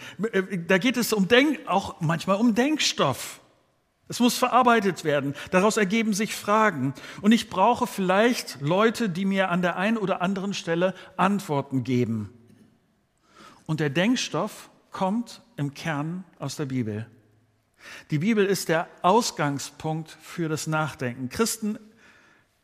Da 0.67 0.79
geht 0.79 0.97
es 0.97 1.13
um 1.13 1.29
Denk, 1.29 1.61
auch 1.67 2.01
manchmal 2.01 2.39
um 2.39 2.55
Denkstoff. 2.55 3.41
Es 4.09 4.19
muss 4.19 4.39
verarbeitet 4.39 5.05
werden. 5.05 5.35
Daraus 5.51 5.77
ergeben 5.77 6.15
sich 6.15 6.35
Fragen. 6.35 6.95
Und 7.21 7.33
ich 7.33 7.51
brauche 7.51 7.87
vielleicht 7.87 8.63
Leute, 8.63 9.11
die 9.11 9.27
mir 9.27 9.51
an 9.51 9.61
der 9.61 9.77
einen 9.77 9.99
oder 9.99 10.23
anderen 10.23 10.55
Stelle 10.55 10.95
Antworten 11.19 11.85
geben. 11.85 12.31
Und 13.67 13.81
der 13.81 13.91
Denkstoff 13.91 14.71
kommt 14.91 15.43
im 15.59 15.75
Kern 15.75 16.25
aus 16.39 16.57
der 16.57 16.65
Bibel. 16.65 17.07
Die 18.11 18.19
Bibel 18.19 18.45
ist 18.45 18.69
der 18.69 18.89
Ausgangspunkt 19.03 20.17
für 20.21 20.49
das 20.49 20.67
Nachdenken. 20.67 21.29
Christen, 21.29 21.79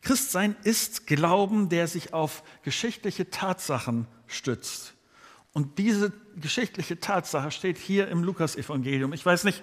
Christsein 0.03 0.57
ist 0.65 1.07
Glauben, 1.07 1.69
der 1.69 1.89
sich 1.89 2.13
auf 2.13 2.43
geschichtliche 2.63 3.31
Tatsachen 3.31 4.07
stützt. 4.27 4.95
Und 5.53 5.79
diese 5.79 6.13
geschichtliche 6.37 6.99
Tatsache 6.99 7.51
steht 7.51 7.79
hier 7.79 8.09
im 8.09 8.25
Lukasevangelium. 8.25 9.13
Ich 9.13 9.25
weiß 9.25 9.45
nicht, 9.45 9.63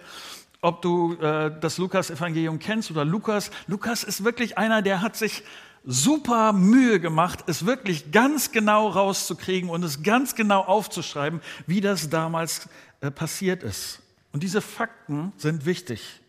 ob 0.62 0.82
du 0.82 1.16
äh, 1.16 1.52
das 1.60 1.78
Lukas-Evangelium 1.78 2.60
kennst 2.60 2.92
oder 2.92 3.04
Lukas. 3.04 3.52
Lukas 3.68 4.04
ist 4.04 4.24
wirklich 4.24 4.58
einer, 4.58 4.82
der 4.82 5.02
hat 5.02 5.18
sich 5.18 5.44
super 5.84 6.54
Mühe 6.54 7.00
gemacht, 7.00 7.44
es 7.48 7.66
wirklich 7.66 8.12
ganz 8.12 8.52
genau 8.52 8.88
rauszukriegen 8.88 9.70
und 9.70 9.84
es 9.84 10.04
ganz 10.04 10.36
genau 10.36 10.62
aufzuschreiben, 10.62 11.42
wie 11.66 11.82
das 11.82 12.10
damals 12.10 12.70
äh, 13.02 13.10
passiert 13.10 13.64
ist. 13.64 14.01
Und 14.32 14.44
diese 14.44 14.62
Fakten 14.62 15.34
sind 15.38 15.66
wichtig. 15.66 16.22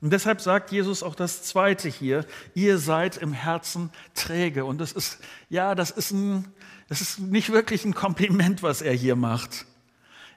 Und 0.00 0.12
deshalb 0.12 0.40
sagt 0.40 0.72
Jesus 0.72 1.04
auch 1.04 1.14
das 1.14 1.44
Zweite 1.44 1.88
hier, 1.88 2.26
ihr 2.54 2.78
seid 2.78 3.16
im 3.16 3.32
Herzen 3.32 3.90
träge. 4.14 4.64
Und 4.64 4.80
das 4.80 4.92
ist, 4.92 5.18
ja, 5.48 5.76
das 5.76 5.92
ist, 5.92 6.10
ein, 6.10 6.46
das 6.88 7.00
ist 7.00 7.20
nicht 7.20 7.52
wirklich 7.52 7.84
ein 7.84 7.94
Kompliment, 7.94 8.64
was 8.64 8.82
er 8.82 8.94
hier 8.94 9.14
macht. 9.14 9.66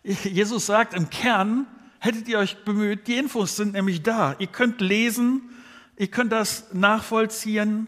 Jesus 0.04 0.68
sagt 0.68 0.94
im 0.94 1.10
Kern, 1.10 1.66
hättet 1.98 2.28
ihr 2.28 2.38
euch 2.38 2.64
bemüht, 2.64 3.08
die 3.08 3.18
Infos 3.18 3.56
sind 3.56 3.74
nämlich 3.74 4.04
da. 4.04 4.36
Ihr 4.38 4.48
könnt 4.48 4.82
lesen, 4.82 5.50
ihr 5.98 6.08
könnt 6.08 6.32
das 6.32 6.72
nachvollziehen. 6.72 7.88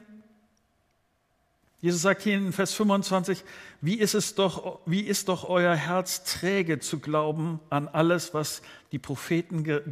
Jesus 1.88 2.02
sagt 2.02 2.24
hier 2.24 2.36
in 2.36 2.52
Vers 2.52 2.74
25, 2.74 3.46
wie 3.80 3.96
ist 3.96 4.14
es 4.14 4.36
doch, 4.36 4.80
wie 4.86 5.00
ist 5.00 5.30
doch 5.30 5.48
euer 5.48 5.74
Herz 5.74 6.26
träge 6.26 6.80
zu 6.80 7.00
glauben 7.00 7.62
an 7.70 7.88
alles, 7.88 8.34
was 8.34 8.62
die 8.92 9.00
Propheten 9.00 9.64
ge, 9.64 9.84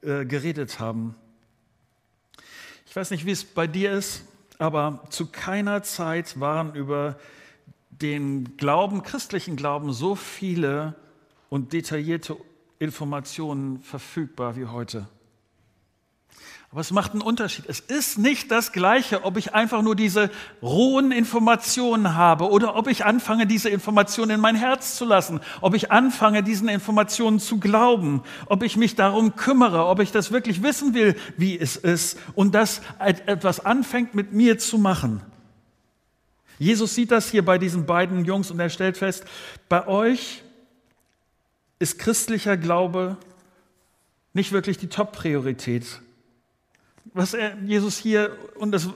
äh, 0.00 0.24
geredet 0.26 0.78
haben. 0.78 1.16
Ich 2.86 2.94
weiß 2.94 3.10
nicht, 3.10 3.26
wie 3.26 3.32
es 3.32 3.42
bei 3.42 3.66
dir 3.66 3.90
ist, 3.90 4.22
aber 4.60 5.02
zu 5.10 5.26
keiner 5.26 5.82
Zeit 5.82 6.38
waren 6.38 6.76
über 6.76 7.18
den 7.90 8.56
Glauben, 8.56 9.02
christlichen 9.02 9.56
Glauben, 9.56 9.92
so 9.92 10.14
viele 10.14 10.94
und 11.48 11.72
detaillierte 11.72 12.36
Informationen 12.78 13.82
verfügbar 13.82 14.54
wie 14.54 14.66
heute. 14.66 15.08
Aber 16.72 16.82
es 16.82 16.92
macht 16.92 17.12
einen 17.12 17.22
Unterschied. 17.22 17.64
Es 17.66 17.80
ist 17.80 18.16
nicht 18.16 18.52
das 18.52 18.70
Gleiche, 18.70 19.24
ob 19.24 19.36
ich 19.36 19.54
einfach 19.54 19.82
nur 19.82 19.96
diese 19.96 20.30
rohen 20.62 21.10
Informationen 21.10 22.14
habe 22.14 22.48
oder 22.48 22.76
ob 22.76 22.86
ich 22.86 23.04
anfange, 23.04 23.48
diese 23.48 23.68
Informationen 23.68 24.30
in 24.30 24.40
mein 24.40 24.54
Herz 24.54 24.94
zu 24.94 25.04
lassen, 25.04 25.40
ob 25.60 25.74
ich 25.74 25.90
anfange, 25.90 26.44
diesen 26.44 26.68
Informationen 26.68 27.40
zu 27.40 27.58
glauben, 27.58 28.22
ob 28.46 28.62
ich 28.62 28.76
mich 28.76 28.94
darum 28.94 29.34
kümmere, 29.34 29.86
ob 29.86 29.98
ich 29.98 30.12
das 30.12 30.30
wirklich 30.30 30.62
wissen 30.62 30.94
will, 30.94 31.16
wie 31.36 31.58
es 31.58 31.74
ist 31.74 32.16
und 32.36 32.54
das 32.54 32.82
etwas 33.00 33.58
anfängt 33.58 34.14
mit 34.14 34.32
mir 34.32 34.56
zu 34.58 34.78
machen. 34.78 35.22
Jesus 36.60 36.94
sieht 36.94 37.10
das 37.10 37.28
hier 37.28 37.44
bei 37.44 37.58
diesen 37.58 37.84
beiden 37.84 38.24
Jungs 38.24 38.52
und 38.52 38.60
er 38.60 38.70
stellt 38.70 38.96
fest, 38.96 39.24
bei 39.68 39.88
euch 39.88 40.44
ist 41.80 41.98
christlicher 41.98 42.56
Glaube 42.56 43.16
nicht 44.34 44.52
wirklich 44.52 44.78
die 44.78 44.88
Top-Priorität. 44.88 46.00
Was 47.12 47.34
er, 47.34 47.56
Jesus 47.64 47.98
hier, 47.98 48.36
und 48.56 48.72
das, 48.72 48.88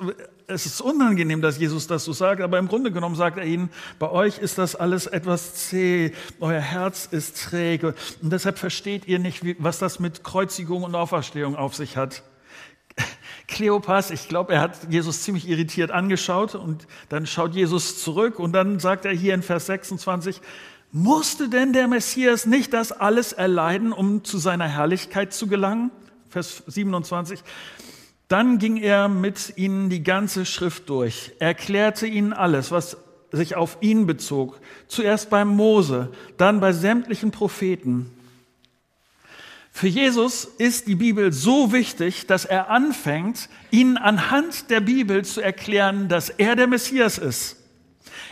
es 0.47 0.67
ist 0.67 0.81
unangenehm, 0.81 1.41
dass 1.41 1.59
Jesus 1.59 1.87
das 1.87 2.05
so 2.05 2.13
sagt, 2.13 2.41
aber 2.43 2.59
im 2.59 2.69
Grunde 2.69 2.93
genommen 2.93 3.17
sagt 3.17 3.39
er 3.39 3.45
ihnen, 3.45 3.71
bei 3.99 4.11
euch 4.11 4.39
ist 4.39 4.59
das 4.59 4.77
alles 4.77 5.07
etwas 5.07 5.55
zäh, 5.55 6.13
euer 6.41 6.61
Herz 6.61 7.09
ist 7.11 7.43
träge 7.43 7.95
und 8.23 8.33
deshalb 8.33 8.59
versteht 8.59 9.07
ihr 9.07 9.19
nicht, 9.19 9.45
wie, 9.45 9.57
was 9.59 9.79
das 9.79 10.01
mit 10.01 10.23
Kreuzigung 10.23 10.83
und 10.83 10.95
Auferstehung 10.95 11.57
auf 11.57 11.75
sich 11.75 11.97
hat. 11.97 12.23
Kleopas, 13.49 14.11
ich 14.11 14.29
glaube, 14.29 14.55
er 14.55 14.61
hat 14.61 14.93
Jesus 14.93 15.23
ziemlich 15.23 15.49
irritiert 15.49 15.91
angeschaut 15.91 16.55
und 16.55 16.87
dann 17.09 17.27
schaut 17.27 17.55
Jesus 17.55 18.03
zurück 18.03 18.39
und 18.39 18.53
dann 18.53 18.79
sagt 18.81 19.07
er 19.07 19.13
hier 19.13 19.35
in 19.35 19.43
Vers 19.43 19.67
26, 19.67 20.41
musste 20.93 21.49
denn 21.49 21.73
der 21.73 21.89
Messias 21.89 22.47
nicht 22.47 22.73
das 22.73 22.93
alles 22.93 23.33
erleiden, 23.33 23.93
um 23.93 24.23
zu 24.23 24.39
seiner 24.39 24.69
Herrlichkeit 24.69 25.33
zu 25.33 25.49
gelangen? 25.49 25.91
Vers 26.31 26.63
27. 26.67 27.43
Dann 28.29 28.59
ging 28.59 28.79
er 28.79 29.09
mit 29.09 29.55
ihnen 29.57 29.91
die 29.91 30.03
ganze 30.03 30.47
Schrift 30.47 30.89
durch, 30.89 31.33
erklärte 31.39 32.07
ihnen 32.07 32.33
alles, 32.33 32.71
was 32.71 32.97
sich 33.33 33.57
auf 33.57 33.79
ihn 33.81 34.07
bezog. 34.07 34.61
Zuerst 34.89 35.31
beim 35.31 35.49
Mose, 35.49 36.11
dann 36.37 36.61
bei 36.61 36.73
sämtlichen 36.73 37.31
Propheten. 37.31 38.11
Für 39.77 39.89
Jesus 39.89 40.45
ist 40.45 40.87
die 40.87 40.95
Bibel 40.95 41.33
so 41.33 41.73
wichtig, 41.73 42.27
dass 42.29 42.45
er 42.45 42.71
anfängt, 42.71 43.49
ihnen 43.73 43.97
anhand 43.97 44.71
der 44.71 44.81
Bibel 44.81 45.25
zu 45.25 45.41
erklären, 45.41 46.09
dass 46.09 46.31
er 46.31 46.55
der 46.55 46.69
Messias 46.69 47.19
ist. 47.19 47.57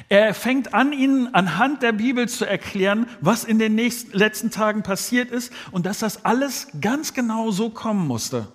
Er 0.08 0.34
fängt 0.34 0.72
an, 0.72 0.92
ihnen 0.92 1.34
anhand 1.34 1.82
der 1.82 1.92
Bibel 1.92 2.28
zu 2.28 2.44
erklären, 2.44 3.06
was 3.20 3.42
in 3.44 3.58
den 3.58 3.74
nächsten, 3.74 4.16
letzten 4.16 4.50
Tagen 4.52 4.84
passiert 4.84 5.32
ist 5.32 5.52
und 5.72 5.84
dass 5.84 5.98
das 5.98 6.24
alles 6.24 6.68
ganz 6.80 7.12
genau 7.12 7.50
so 7.50 7.70
kommen 7.70 8.06
musste. 8.06 8.46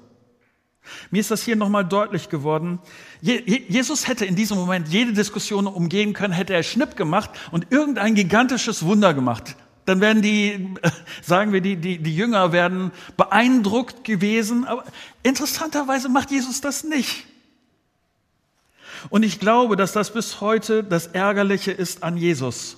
Mir 1.11 1.19
ist 1.19 1.31
das 1.31 1.43
hier 1.43 1.55
nochmal 1.55 1.85
deutlich 1.85 2.29
geworden. 2.29 2.79
Jesus 3.21 4.07
hätte 4.07 4.25
in 4.25 4.35
diesem 4.35 4.57
Moment 4.57 4.87
jede 4.87 5.13
Diskussion 5.13 5.67
umgehen 5.67 6.13
können, 6.13 6.33
hätte 6.33 6.53
er 6.53 6.63
Schnipp 6.63 6.95
gemacht 6.95 7.29
und 7.51 7.67
irgendein 7.71 8.15
gigantisches 8.15 8.83
Wunder 8.83 9.13
gemacht. 9.13 9.55
Dann 9.85 10.01
werden 10.01 10.21
die, 10.21 10.75
sagen 11.21 11.53
wir, 11.53 11.61
die, 11.61 11.77
die, 11.77 11.97
die 11.97 12.15
Jünger 12.15 12.51
werden 12.51 12.91
beeindruckt 13.15 14.03
gewesen. 14.03 14.65
Aber 14.65 14.83
interessanterweise 15.23 16.09
macht 16.09 16.29
Jesus 16.31 16.61
das 16.61 16.83
nicht. 16.83 17.25
Und 19.09 19.23
ich 19.23 19.39
glaube, 19.39 19.75
dass 19.75 19.93
das 19.93 20.11
bis 20.11 20.41
heute 20.41 20.83
das 20.83 21.07
Ärgerliche 21.07 21.71
ist 21.71 22.03
an 22.03 22.17
Jesus. 22.17 22.77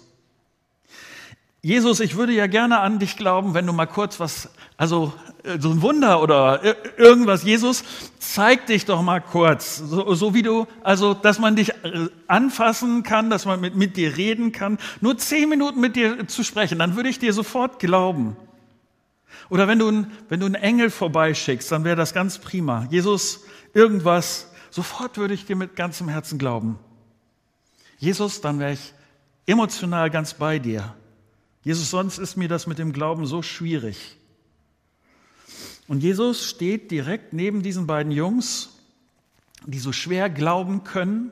Jesus, 1.61 1.99
ich 1.99 2.15
würde 2.15 2.31
ja 2.31 2.47
gerne 2.47 2.79
an 2.79 2.99
dich 2.99 3.17
glauben, 3.17 3.53
wenn 3.53 3.67
du 3.67 3.73
mal 3.73 3.85
kurz 3.85 4.19
was, 4.19 4.49
also 4.77 5.11
äh, 5.43 5.59
so 5.59 5.71
ein 5.71 5.81
Wunder 5.81 6.21
oder 6.21 6.61
irgendwas. 6.97 7.43
Jesus, 7.43 7.83
zeig 8.17 8.65
dich 8.67 8.85
doch 8.85 9.01
mal 9.01 9.19
kurz, 9.19 9.77
so, 9.77 10.13
so, 10.13 10.33
wie 10.33 10.41
du, 10.41 10.67
also 10.83 11.13
dass 11.13 11.37
man 11.37 11.57
dich 11.57 11.71
äh, 11.83 12.07
anfassen 12.27 13.03
kann, 13.03 13.29
dass 13.29 13.45
man 13.45 13.59
mit, 13.59 13.75
mit 13.75 13.97
dir 13.97 14.15
reden 14.15 14.53
kann. 14.53 14.77
Nur 15.01 15.17
zehn 15.17 15.49
Minuten 15.49 15.81
mit 15.81 15.97
dir 15.97 16.27
zu 16.29 16.43
sprechen, 16.43 16.79
dann 16.79 16.95
würde 16.95 17.09
ich 17.09 17.19
dir 17.19 17.33
sofort 17.33 17.79
glauben. 17.79 18.37
Oder 19.49 19.67
wenn 19.67 19.79
du, 19.79 20.05
wenn 20.29 20.39
du 20.39 20.45
einen 20.45 20.55
Engel 20.55 20.89
vorbeischickst, 20.89 21.69
dann 21.73 21.83
wäre 21.83 21.97
das 21.97 22.13
ganz 22.13 22.37
prima. 22.37 22.87
Jesus, 22.89 23.43
irgendwas, 23.73 24.49
sofort 24.69 25.17
würde 25.17 25.33
ich 25.33 25.45
dir 25.45 25.57
mit 25.57 25.75
ganzem 25.75 26.07
Herzen 26.07 26.37
glauben. 26.37 26.79
Jesus, 27.97 28.39
dann 28.39 28.59
wäre 28.59 28.73
ich 28.73 28.93
emotional 29.45 30.09
ganz 30.09 30.33
bei 30.33 30.57
dir. 30.57 30.93
Jesus, 31.69 31.91
sonst 31.91 32.17
ist 32.17 32.35
mir 32.35 32.47
das 32.47 32.65
mit 32.65 32.79
dem 32.79 32.93
Glauben 32.93 33.27
so 33.27 33.43
schwierig. 33.43 34.17
Und 35.88 36.01
Jesus 36.01 36.49
steht 36.49 36.89
direkt 36.89 37.31
neben 37.31 37.61
diesen 37.61 37.85
beiden 37.85 38.11
Jungs, 38.11 38.69
die 39.67 39.77
so 39.77 39.91
schwer 39.91 40.31
glauben 40.31 40.83
können. 40.83 41.29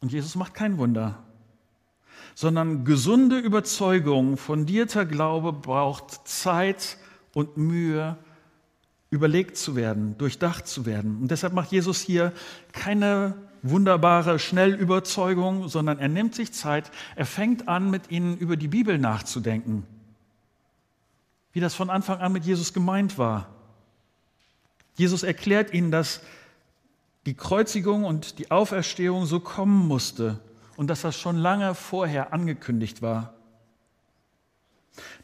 Und 0.00 0.10
Jesus 0.10 0.34
macht 0.34 0.52
kein 0.52 0.78
Wunder, 0.78 1.22
sondern 2.34 2.84
gesunde 2.84 3.38
Überzeugung, 3.38 4.36
fundierter 4.36 5.06
Glaube 5.06 5.52
braucht 5.52 6.26
Zeit 6.26 6.98
und 7.34 7.56
Mühe 7.56 8.18
überlegt 9.10 9.56
zu 9.58 9.76
werden, 9.76 10.18
durchdacht 10.18 10.66
zu 10.66 10.86
werden. 10.86 11.22
Und 11.22 11.30
deshalb 11.30 11.52
macht 11.52 11.70
Jesus 11.70 12.00
hier 12.00 12.32
keine 12.72 13.47
wunderbare 13.62 14.38
Schnellüberzeugung, 14.38 15.68
sondern 15.68 15.98
er 15.98 16.08
nimmt 16.08 16.34
sich 16.34 16.52
Zeit, 16.52 16.90
er 17.16 17.26
fängt 17.26 17.68
an, 17.68 17.90
mit 17.90 18.10
ihnen 18.10 18.36
über 18.38 18.56
die 18.56 18.68
Bibel 18.68 18.98
nachzudenken, 18.98 19.86
wie 21.52 21.60
das 21.60 21.74
von 21.74 21.90
Anfang 21.90 22.20
an 22.20 22.32
mit 22.32 22.44
Jesus 22.44 22.72
gemeint 22.72 23.18
war. 23.18 23.48
Jesus 24.96 25.22
erklärt 25.22 25.72
ihnen, 25.72 25.90
dass 25.90 26.20
die 27.26 27.34
Kreuzigung 27.34 28.04
und 28.04 28.38
die 28.38 28.50
Auferstehung 28.50 29.26
so 29.26 29.40
kommen 29.40 29.86
musste 29.86 30.40
und 30.76 30.88
dass 30.88 31.02
das 31.02 31.18
schon 31.18 31.36
lange 31.36 31.74
vorher 31.74 32.32
angekündigt 32.32 33.02
war. 33.02 33.34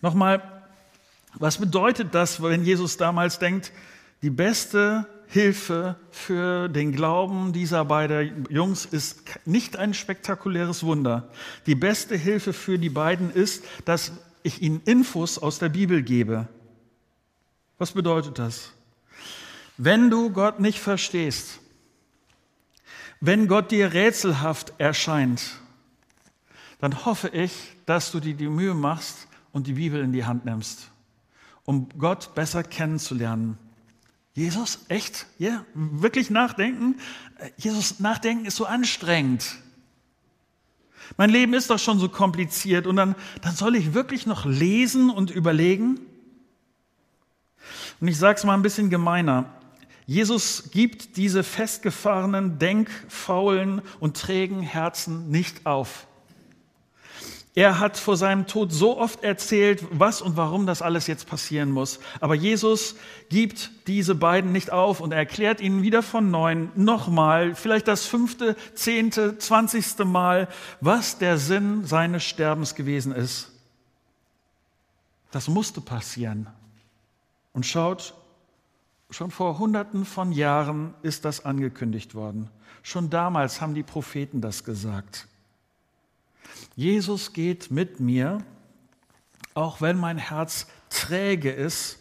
Nochmal 0.01 0.43
was 1.39 1.59
bedeutet 1.59 2.15
das, 2.15 2.43
wenn 2.43 2.65
Jesus 2.65 2.97
damals 2.97 3.39
denkt, 3.39 3.73
die 4.23 4.31
beste 4.31 5.07
Hilfe 5.29 5.97
für 6.11 6.69
den 6.69 6.93
Glauben 6.93 7.53
dieser 7.53 7.85
beiden 7.85 8.47
Jungs 8.51 8.85
ist 8.85 9.23
nicht 9.45 9.77
ein 9.77 9.95
spektakuläres 9.95 10.83
Wunder. 10.83 11.31
Die 11.67 11.75
beste 11.75 12.17
Hilfe 12.17 12.53
für 12.53 12.79
die 12.79 12.91
beiden 12.91 13.31
ist, 13.31 13.65
dass 13.85 14.13
ich 14.43 14.63
ihnen 14.63 14.81
Infos 14.85 15.39
aus 15.39 15.59
der 15.59 15.69
Bibel 15.69 16.03
gebe. 16.03 16.49
Was 17.79 17.93
bedeutet 17.93 18.39
das? 18.39 18.73
Wenn 19.77 20.11
du 20.11 20.31
Gott 20.31 20.61
nicht 20.61 20.79
verstehst, 20.79 21.61
wenn 23.21 23.49
Gott 23.49 23.71
dir 23.71 23.93
rätselhaft 23.93 24.75
erscheint, 24.79 25.61
dann 26.81 27.05
hoffe 27.05 27.29
ich, 27.29 27.53
dass 27.87 28.13
du 28.13 28.21
dir 28.21 28.35
die 28.35 28.49
Mühe 28.49 28.75
machst 28.75 29.27
und 29.53 29.67
die 29.67 29.73
Bibel 29.73 30.03
in 30.03 30.13
die 30.13 30.25
Hand 30.25 30.45
nimmst 30.45 30.91
um 31.65 31.89
Gott 31.99 32.35
besser 32.35 32.63
kennenzulernen. 32.63 33.59
Jesus, 34.35 34.81
echt? 34.89 35.27
Ja, 35.39 35.65
wirklich 35.75 36.29
nachdenken? 36.29 36.97
Jesus, 37.57 38.01
nachdenken 38.01 38.47
ist 38.47 38.57
so 38.57 38.67
anstrengend. 38.67 39.57
Mein 41.17 41.31
Leben 41.31 41.55
ist 41.55 41.71
doch 41.71 41.79
schon 41.79 42.01
so 42.01 42.09
kompliziert 42.09 42.87
und 42.87 42.97
dann, 42.97 43.15
dann 43.43 43.55
soll 43.55 43.77
ich 43.77 43.95
wirklich 43.95 44.27
noch 44.27 44.45
lesen 44.45 45.11
und 45.11 45.31
überlegen? 45.31 46.01
Und 48.01 48.09
ich 48.09 48.19
sage 48.19 48.39
es 48.39 48.45
mal 48.45 48.55
ein 48.55 48.63
bisschen 48.63 48.91
gemeiner. 48.91 49.53
Jesus 50.07 50.71
gibt 50.71 51.17
diese 51.17 51.45
festgefahrenen, 51.45 52.59
denkfaulen 52.59 53.83
und 54.01 54.17
trägen 54.17 54.61
Herzen 54.61 55.31
nicht 55.31 55.65
auf. 55.65 56.07
Er 57.57 57.79
hat 57.79 57.97
vor 57.97 58.17
seinem 58.17 58.49
Tod 58.49 58.73
so 58.73 58.99
oft 58.99 59.23
erzählt, 59.23 59.85
was 59.93 60.21
und 60.21 60.37
warum 60.37 60.67
das 60.67 60.83
alles 60.83 61.07
jetzt 61.07 61.29
passieren 61.29 61.71
muss. 61.71 62.01
Aber 62.21 62.35
Jesus 62.35 62.97
gibt 63.29 63.71
diese 63.87 64.17
beiden 64.17 64.51
nicht 64.51 64.73
auf 64.73 64.99
und 65.01 65.13
er 65.13 65.19
erklärt 65.19 65.61
ihnen 65.61 65.83
wieder 65.83 66.03
von 66.03 66.33
neuem, 66.33 66.73
nochmal, 66.75 67.55
vielleicht 67.55 67.87
das 67.87 68.07
fünfte, 68.07 68.57
zehnte, 68.75 69.39
zwanzigste 69.39 70.05
Mal, 70.05 70.49
was 70.81 71.19
der 71.19 71.39
Sinn 71.39 71.85
seines 71.85 72.25
Sterbens 72.25 72.75
gewesen 72.75 73.13
ist. 73.13 73.53
Das 75.31 75.47
musste 75.47 75.81
passieren. 75.81 76.49
Und 77.53 77.67
schaut, 77.67 78.15
schon 79.11 79.31
vor 79.31 79.61
hunderten 79.61 80.05
von 80.05 80.33
Jahren 80.33 80.93
ist 81.03 81.25
das 81.25 81.45
angekündigt 81.45 82.17
worden. 82.17 82.51
Schon 82.83 83.11
damals 83.11 83.61
haben 83.61 83.75
die 83.75 83.85
Propheten 83.85 84.41
das 84.41 84.65
gesagt. 84.65 85.29
Jesus 86.77 87.33
geht 87.33 87.71
mit 87.71 88.01
mir, 88.01 88.39
auch 89.55 89.81
wenn 89.81 89.97
mein 89.99 90.19
Herz 90.19 90.67
träge 90.91 91.51
ist, 91.51 91.99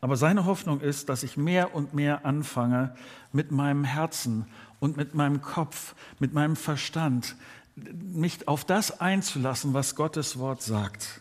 aber 0.00 0.16
seine 0.16 0.46
Hoffnung 0.46 0.80
ist, 0.80 1.08
dass 1.08 1.22
ich 1.22 1.36
mehr 1.36 1.74
und 1.74 1.94
mehr 1.94 2.24
anfange, 2.24 2.96
mit 3.30 3.52
meinem 3.52 3.84
Herzen 3.84 4.46
und 4.80 4.96
mit 4.96 5.14
meinem 5.14 5.40
Kopf, 5.42 5.94
mit 6.18 6.32
meinem 6.32 6.56
Verstand, 6.56 7.36
mich 7.76 8.48
auf 8.48 8.64
das 8.64 9.00
einzulassen, 9.00 9.74
was 9.74 9.94
Gottes 9.94 10.38
Wort 10.38 10.62
sagt. 10.62 11.20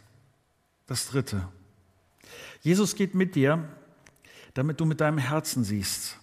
Das 0.88 1.08
Dritte. 1.08 1.48
Jesus 2.62 2.96
geht 2.96 3.16
mit 3.16 3.36
dir, 3.36 3.70
damit 4.54 4.80
du 4.80 4.86
mit 4.86 5.00
deinem 5.00 5.18
Herzen 5.18 5.64
siehst. 5.64 6.18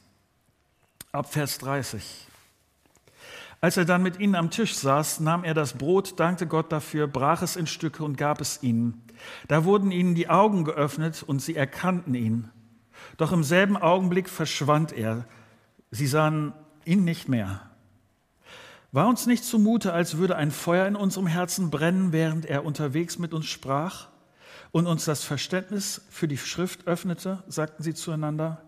Ab 1.12 1.32
Vers 1.32 1.58
30. 1.58 2.27
Als 3.60 3.76
er 3.76 3.84
dann 3.84 4.02
mit 4.02 4.20
ihnen 4.20 4.36
am 4.36 4.50
Tisch 4.50 4.76
saß, 4.76 5.20
nahm 5.20 5.42
er 5.42 5.54
das 5.54 5.72
Brot, 5.72 6.20
dankte 6.20 6.46
Gott 6.46 6.70
dafür, 6.70 7.08
brach 7.08 7.42
es 7.42 7.56
in 7.56 7.66
Stücke 7.66 8.04
und 8.04 8.16
gab 8.16 8.40
es 8.40 8.62
ihnen. 8.62 9.02
Da 9.48 9.64
wurden 9.64 9.90
ihnen 9.90 10.14
die 10.14 10.28
Augen 10.28 10.64
geöffnet 10.64 11.24
und 11.26 11.42
sie 11.42 11.56
erkannten 11.56 12.14
ihn. 12.14 12.50
Doch 13.16 13.32
im 13.32 13.42
selben 13.42 13.76
Augenblick 13.76 14.28
verschwand 14.28 14.92
er. 14.92 15.24
Sie 15.90 16.06
sahen 16.06 16.52
ihn 16.84 17.04
nicht 17.04 17.28
mehr. 17.28 17.62
War 18.92 19.08
uns 19.08 19.26
nicht 19.26 19.44
zumute, 19.44 19.92
als 19.92 20.16
würde 20.16 20.36
ein 20.36 20.52
Feuer 20.52 20.86
in 20.86 20.96
unserem 20.96 21.26
Herzen 21.26 21.70
brennen, 21.70 22.12
während 22.12 22.46
er 22.46 22.64
unterwegs 22.64 23.18
mit 23.18 23.34
uns 23.34 23.46
sprach 23.46 24.08
und 24.70 24.86
uns 24.86 25.04
das 25.04 25.24
Verständnis 25.24 26.02
für 26.10 26.28
die 26.28 26.38
Schrift 26.38 26.86
öffnete, 26.86 27.42
sagten 27.48 27.82
sie 27.82 27.94
zueinander. 27.94 28.62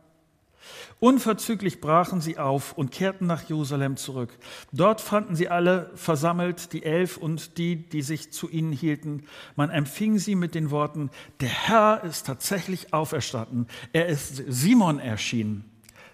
Unverzüglich 0.99 1.81
brachen 1.81 2.21
sie 2.21 2.39
auf 2.39 2.77
und 2.77 2.91
kehrten 2.91 3.27
nach 3.27 3.49
Jerusalem 3.49 3.97
zurück. 3.97 4.37
Dort 4.73 5.01
fanden 5.01 5.35
sie 5.35 5.49
alle 5.49 5.91
versammelt, 5.95 6.73
die 6.73 6.83
Elf 6.83 7.17
und 7.17 7.57
die, 7.57 7.77
die 7.77 8.03
sich 8.03 8.33
zu 8.33 8.49
ihnen 8.49 8.73
hielten. 8.73 9.25
Man 9.57 9.71
empfing 9.71 10.19
sie 10.19 10.35
mit 10.35 10.55
den 10.55 10.71
Worten, 10.71 11.11
der 11.41 11.49
Herr 11.49 12.05
ist 12.05 12.27
tatsächlich 12.27 12.93
auferstanden. 12.93 13.67
Er 13.93 14.07
ist 14.07 14.43
Simon 14.49 14.99
erschienen. 14.99 15.65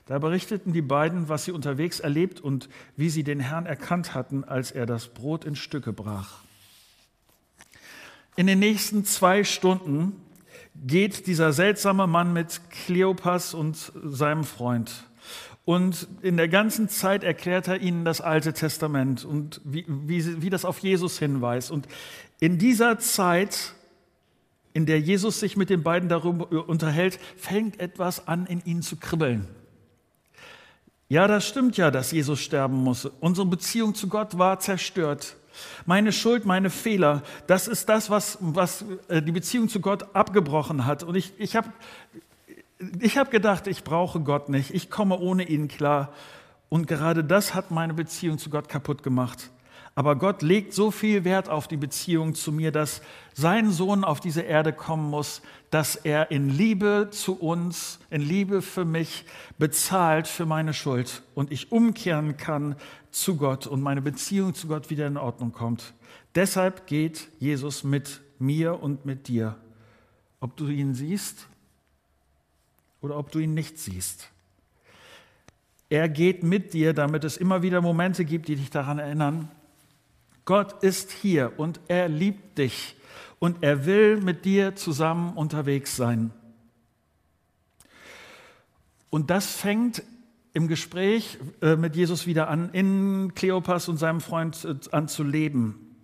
Da 0.07 0.21
berichteten 0.21 0.73
die 0.73 0.83
beiden, 0.83 1.29
was 1.29 1.45
sie 1.45 1.53
unterwegs 1.53 1.99
erlebt 1.99 2.41
und 2.41 2.69
wie 2.97 3.11
sie 3.11 3.25
den 3.25 3.41
Herrn 3.41 3.67
erkannt 3.67 4.15
hatten, 4.15 4.45
als 4.45 4.71
er 4.71 4.87
das 4.87 5.09
Brot 5.09 5.45
in 5.45 5.57
Stücke 5.57 5.93
brach. 5.93 6.43
In 8.37 8.47
den 8.47 8.61
nächsten 8.61 9.05
zwei 9.05 9.43
Stunden 9.43 10.21
geht 10.85 11.27
dieser 11.27 11.53
seltsame 11.53 12.07
Mann 12.07 12.33
mit 12.33 12.61
Kleopas 12.71 13.55
und 13.55 13.93
seinem 14.05 14.45
Freund. 14.45 15.05
Und 15.65 16.07
in 16.23 16.37
der 16.37 16.49
ganzen 16.49 16.89
Zeit 16.89 17.25
erklärt 17.25 17.67
er 17.67 17.81
ihnen 17.81 18.05
das 18.05 18.21
Alte 18.21 18.53
Testament 18.53 19.25
und 19.25 19.61
wie, 19.65 19.85
wie, 19.89 20.41
wie 20.43 20.51
das 20.51 20.65
auf 20.65 20.79
Jesus 20.79 21.19
hinweist. 21.19 21.73
Und 21.73 21.89
in 22.39 22.59
dieser 22.59 23.01
Zeit, 23.01 23.75
in 24.73 24.87
der 24.87 25.01
Jesus 25.01 25.41
sich 25.41 25.57
mit 25.57 25.69
den 25.69 25.83
beiden 25.83 26.09
darüber 26.09 26.69
unterhält, 26.69 27.19
fängt 27.37 27.81
etwas 27.81 28.29
an, 28.29 28.47
in 28.47 28.63
ihnen 28.65 28.83
zu 28.83 28.97
kribbeln. 28.97 29.49
Ja, 31.09 31.27
das 31.27 31.47
stimmt 31.47 31.77
ja, 31.77 31.91
dass 31.91 32.13
Jesus 32.13 32.41
sterben 32.41 32.77
musste. 32.77 33.11
Unsere 33.21 33.47
Beziehung 33.47 33.95
zu 33.95 34.09
Gott 34.09 34.39
war 34.39 34.61
zerstört. 34.61 35.37
Meine 35.85 36.13
Schuld, 36.13 36.45
meine 36.45 36.71
Fehler, 36.71 37.23
das 37.47 37.69
ist 37.69 37.89
das, 37.89 38.11
was, 38.11 38.39
was 38.41 38.85
äh, 39.09 39.23
die 39.23 39.33
Beziehung 39.33 39.69
zu 39.69 39.81
Gott 39.81 40.15
abgebrochen 40.15 40.87
hat. 40.87 41.03
Und 41.03 41.15
ich, 41.15 41.33
ich 41.39 41.57
habe 41.57 41.69
ich 43.01 43.17
hab 43.17 43.31
gedacht, 43.31 43.67
ich 43.67 43.85
brauche 43.85 44.21
Gott 44.21 44.49
nicht, 44.49 44.75
ich 44.75 44.91
komme 44.91 45.19
ohne 45.19 45.45
ihn 45.45 45.69
klar. 45.69 46.13
Und 46.69 46.87
gerade 46.87 47.25
das 47.25 47.55
hat 47.55 47.71
meine 47.71 47.95
Beziehung 47.95 48.39
zu 48.39 48.51
Gott 48.51 48.69
kaputt 48.69 49.03
gemacht. 49.03 49.51
Aber 49.99 50.15
Gott 50.17 50.43
legt 50.43 50.75
so 50.75 50.91
viel 50.91 51.25
Wert 51.25 51.49
auf 51.49 51.69
die 51.69 51.79
Beziehung 51.79 52.35
zu 52.35 52.53
mir, 52.53 52.71
dass 52.71 53.01
sein 53.33 53.71
Sohn 53.71 54.05
auf 54.05 54.21
diese 54.21 54.43
Erde 54.43 54.75
kommen 54.75 55.09
muss, 55.09 55.41
dass 55.71 55.97
er 55.97 56.31
in 56.31 56.51
Liebe 56.51 57.09
zu 57.11 57.35
uns, 57.35 57.99
in 58.11 58.21
Liebe 58.21 58.61
für 58.61 58.85
mich 58.85 59.25
bezahlt 59.57 60.29
für 60.29 60.45
meine 60.45 60.75
Schuld 60.75 61.23
und 61.35 61.51
ich 61.51 61.73
umkehren 61.73 62.37
kann 62.37 62.77
zu 63.17 63.37
Gott 63.37 63.67
und 63.67 63.81
meine 63.81 64.03
Beziehung 64.03 64.55
zu 64.55 64.69
Gott 64.69 64.91
wieder 64.91 65.07
in 65.07 65.17
Ordnung 65.17 65.51
kommt. 65.51 65.95
Deshalb 66.35 66.87
geht 66.87 67.29
Jesus 67.39 67.83
mit 67.83 68.21
mir 68.39 68.83
und 68.83 69.07
mit 69.07 69.27
dir, 69.27 69.57
ob 70.39 70.55
du 70.57 70.69
ihn 70.69 70.95
siehst 70.95 71.49
oder 73.01 73.17
ob 73.17 73.33
du 73.33 73.39
ihn 73.39 73.55
nicht 73.55 73.79
siehst. 73.79 74.31
Er 75.89 76.11
geht 76.11 76.43
mit 76.43 76.75
dir, 76.75 76.93
damit 76.93 77.25
es 77.25 77.39
immer 77.39 77.63
wieder 77.63 77.81
Momente 77.81 78.27
gibt, 78.27 78.49
die 78.49 78.57
dich 78.57 78.69
daran 78.69 78.99
erinnern, 78.99 79.51
Gott 80.45 80.83
ist 80.83 81.11
hier 81.11 81.55
und 81.57 81.81
er 81.89 82.11
liebt 82.11 82.59
dich 82.59 82.97
und 83.39 83.63
er 83.63 83.87
will 83.87 84.21
mit 84.21 84.45
dir 84.45 84.77
zusammen 84.77 85.33
unterwegs 85.39 85.97
sein. 85.97 86.33
Und 89.09 89.31
das 89.31 89.47
fängt 89.47 90.03
im 90.57 90.69
Gespräch 90.69 91.37
äh, 91.61 91.77
mit 91.77 91.97
Jesus 91.97 92.27
wieder 92.27 92.49
an, 92.49 92.71
in 92.73 93.35
Kleopas 93.35 93.91
und 93.91 93.99
seinem 93.99 94.23
Freund 94.23 94.65
äh, 94.65 94.75
an 94.91 95.07
zu 95.07 95.23
leben. 95.23 95.95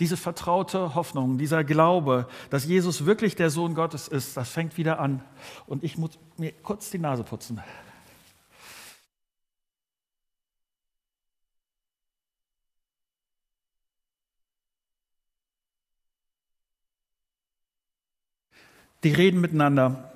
Diese 0.00 0.16
vertraute 0.16 0.96
Hoffnung, 0.96 1.38
dieser 1.38 1.62
Glaube, 1.62 2.26
dass 2.50 2.64
Jesus 2.64 3.06
wirklich 3.06 3.36
der 3.36 3.48
Sohn 3.48 3.76
Gottes 3.76 4.08
ist, 4.08 4.36
das 4.36 4.50
fängt 4.50 4.76
wieder 4.76 4.98
an. 4.98 5.22
Und 5.66 5.84
ich 5.84 5.98
muss 5.98 6.18
mir 6.36 6.50
kurz 6.50 6.90
die 6.90 6.98
Nase 6.98 7.22
putzen. 7.22 7.62
die 19.04 19.12
reden 19.12 19.40
miteinander. 19.40 20.12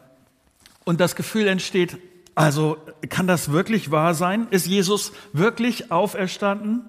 Und 0.85 1.01
das 1.01 1.17
Gefühl 1.17 1.49
entsteht, 1.49 1.99
also 2.37 2.77
kann 3.09 3.27
das 3.27 3.51
wirklich 3.51 3.91
wahr 3.91 4.15
sein? 4.15 4.47
Ist 4.51 4.67
Jesus 4.67 5.13
wirklich 5.33 5.91
auferstanden? 5.91 6.85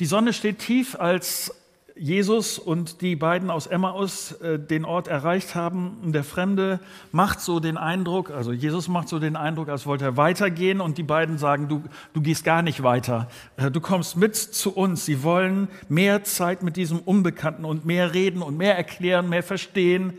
Die 0.00 0.04
Sonne 0.04 0.34
steht 0.34 0.58
tief, 0.58 1.00
als 1.00 1.54
Jesus 1.96 2.58
und 2.58 3.00
die 3.00 3.16
beiden 3.16 3.50
aus 3.50 3.66
Emmaus 3.66 4.32
äh, 4.32 4.58
den 4.58 4.84
Ort 4.84 5.08
erreicht 5.08 5.54
haben. 5.54 6.12
Der 6.12 6.24
Fremde 6.24 6.78
macht 7.10 7.40
so 7.40 7.58
den 7.58 7.78
Eindruck, 7.78 8.30
also 8.30 8.52
Jesus 8.52 8.88
macht 8.88 9.08
so 9.08 9.18
den 9.18 9.34
Eindruck, 9.34 9.70
als 9.70 9.86
wollte 9.86 10.04
er 10.04 10.16
weitergehen. 10.18 10.82
Und 10.82 10.98
die 10.98 11.04
beiden 11.04 11.38
sagen, 11.38 11.68
du, 11.68 11.82
du 12.12 12.20
gehst 12.20 12.44
gar 12.44 12.60
nicht 12.60 12.82
weiter. 12.82 13.28
Äh, 13.56 13.70
du 13.70 13.80
kommst 13.80 14.18
mit 14.18 14.36
zu 14.36 14.74
uns. 14.74 15.06
Sie 15.06 15.22
wollen 15.22 15.68
mehr 15.88 16.22
Zeit 16.24 16.62
mit 16.62 16.76
diesem 16.76 16.98
Unbekannten 16.98 17.64
und 17.64 17.86
mehr 17.86 18.12
reden 18.12 18.42
und 18.42 18.58
mehr 18.58 18.76
erklären, 18.76 19.30
mehr 19.30 19.42
verstehen. 19.42 20.12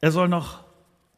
Er 0.00 0.12
soll 0.12 0.28
noch 0.28 0.64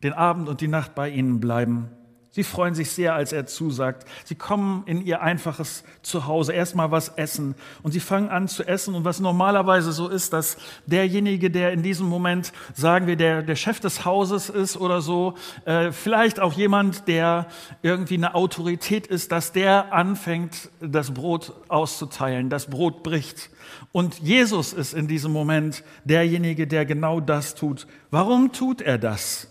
den 0.03 0.13
Abend 0.13 0.49
und 0.49 0.61
die 0.61 0.69
Nacht 0.69 0.97
bei 0.97 1.09
ihnen 1.09 1.39
bleiben. 1.39 1.91
Sie 2.37 2.45
freuen 2.45 2.75
sich 2.75 2.91
sehr, 2.91 3.15
als 3.15 3.33
er 3.33 3.47
zusagt. 3.47 4.07
Sie 4.27 4.35
kommen 4.35 4.83
in 4.85 5.01
ihr 5.01 5.23
einfaches 5.23 5.85
Zuhause, 6.03 6.53
erstmal 6.53 6.91
was 6.91 7.09
essen 7.17 7.55
und 7.83 7.93
sie 7.93 8.01
fangen 8.01 8.29
an 8.29 8.47
zu 8.47 8.63
essen. 8.63 8.95
Und 8.95 9.07
was 9.07 9.21
normalerweise 9.21 9.91
so 9.91 10.09
ist, 10.09 10.35
dass 10.35 10.59
derjenige, 10.85 11.51
der 11.51 11.73
in 11.73 11.83
diesem 11.83 12.07
Moment, 12.07 12.53
sagen 12.75 13.07
wir, 13.07 13.17
der, 13.17 13.43
der 13.43 13.57
Chef 13.57 13.81
des 13.81 14.05
Hauses 14.05 14.51
ist 14.51 14.77
oder 14.77 15.01
so, 15.01 15.33
äh, 15.65 15.93
vielleicht 15.93 16.39
auch 16.39 16.53
jemand, 16.53 17.09
der 17.09 17.47
irgendwie 17.81 18.17
eine 18.19 18.35
Autorität 18.35 19.07
ist, 19.07 19.33
dass 19.33 19.53
der 19.53 19.95
anfängt, 19.95 20.69
das 20.81 21.15
Brot 21.15 21.55
auszuteilen, 21.69 22.51
das 22.51 22.67
Brot 22.67 23.03
bricht. 23.03 23.49
Und 23.93 24.19
Jesus 24.19 24.75
ist 24.75 24.93
in 24.93 25.09
diesem 25.09 25.33
Moment 25.33 25.83
derjenige, 26.05 26.67
der 26.67 26.85
genau 26.85 27.21
das 27.21 27.55
tut. 27.55 27.87
Warum 28.11 28.53
tut 28.53 28.83
er 28.83 28.99
das? 28.99 29.49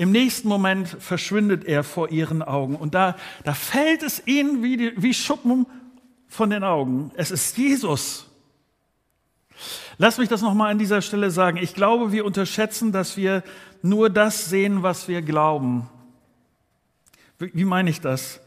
Im 0.00 0.12
nächsten 0.12 0.48
Moment 0.48 0.88
verschwindet 0.88 1.66
er 1.66 1.84
vor 1.84 2.08
ihren 2.08 2.42
Augen 2.42 2.74
und 2.74 2.94
da, 2.94 3.16
da 3.44 3.52
fällt 3.52 4.02
es 4.02 4.26
ihnen 4.26 4.62
wie, 4.62 4.94
wie 4.96 5.12
Schuppen 5.12 5.66
von 6.26 6.48
den 6.48 6.64
Augen. 6.64 7.10
Es 7.16 7.30
ist 7.30 7.58
Jesus. 7.58 8.26
Lass 9.98 10.16
mich 10.16 10.30
das 10.30 10.40
nochmal 10.40 10.70
an 10.70 10.78
dieser 10.78 11.02
Stelle 11.02 11.30
sagen. 11.30 11.58
Ich 11.58 11.74
glaube, 11.74 12.12
wir 12.12 12.24
unterschätzen, 12.24 12.92
dass 12.92 13.18
wir 13.18 13.42
nur 13.82 14.08
das 14.08 14.46
sehen, 14.48 14.82
was 14.82 15.06
wir 15.06 15.20
glauben. 15.20 15.86
Wie 17.38 17.66
meine 17.66 17.90
ich 17.90 18.00
das? 18.00 18.40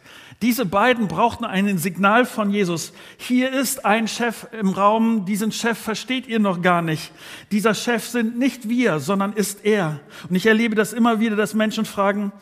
Diese 0.43 0.65
beiden 0.65 1.07
brauchten 1.07 1.45
ein 1.45 1.77
Signal 1.77 2.25
von 2.25 2.49
Jesus. 2.49 2.91
Hier 3.15 3.53
ist 3.53 3.85
ein 3.85 4.09
Chef 4.09 4.45
im 4.51 4.71
Raum, 4.71 5.23
diesen 5.23 5.53
Chef 5.53 5.77
versteht 5.77 6.27
ihr 6.27 6.39
noch 6.39 6.61
gar 6.61 6.81
nicht. 6.81 7.13
Dieser 7.53 7.73
Chef 7.73 8.05
sind 8.05 8.37
nicht 8.37 8.67
wir, 8.67 8.99
sondern 8.99 9.31
ist 9.31 9.63
er. 9.63 10.01
Und 10.29 10.35
ich 10.35 10.45
erlebe 10.45 10.75
das 10.75 10.91
immer 10.91 11.21
wieder, 11.21 11.37
dass 11.37 11.53
Menschen 11.53 11.85
fragen 11.85 12.33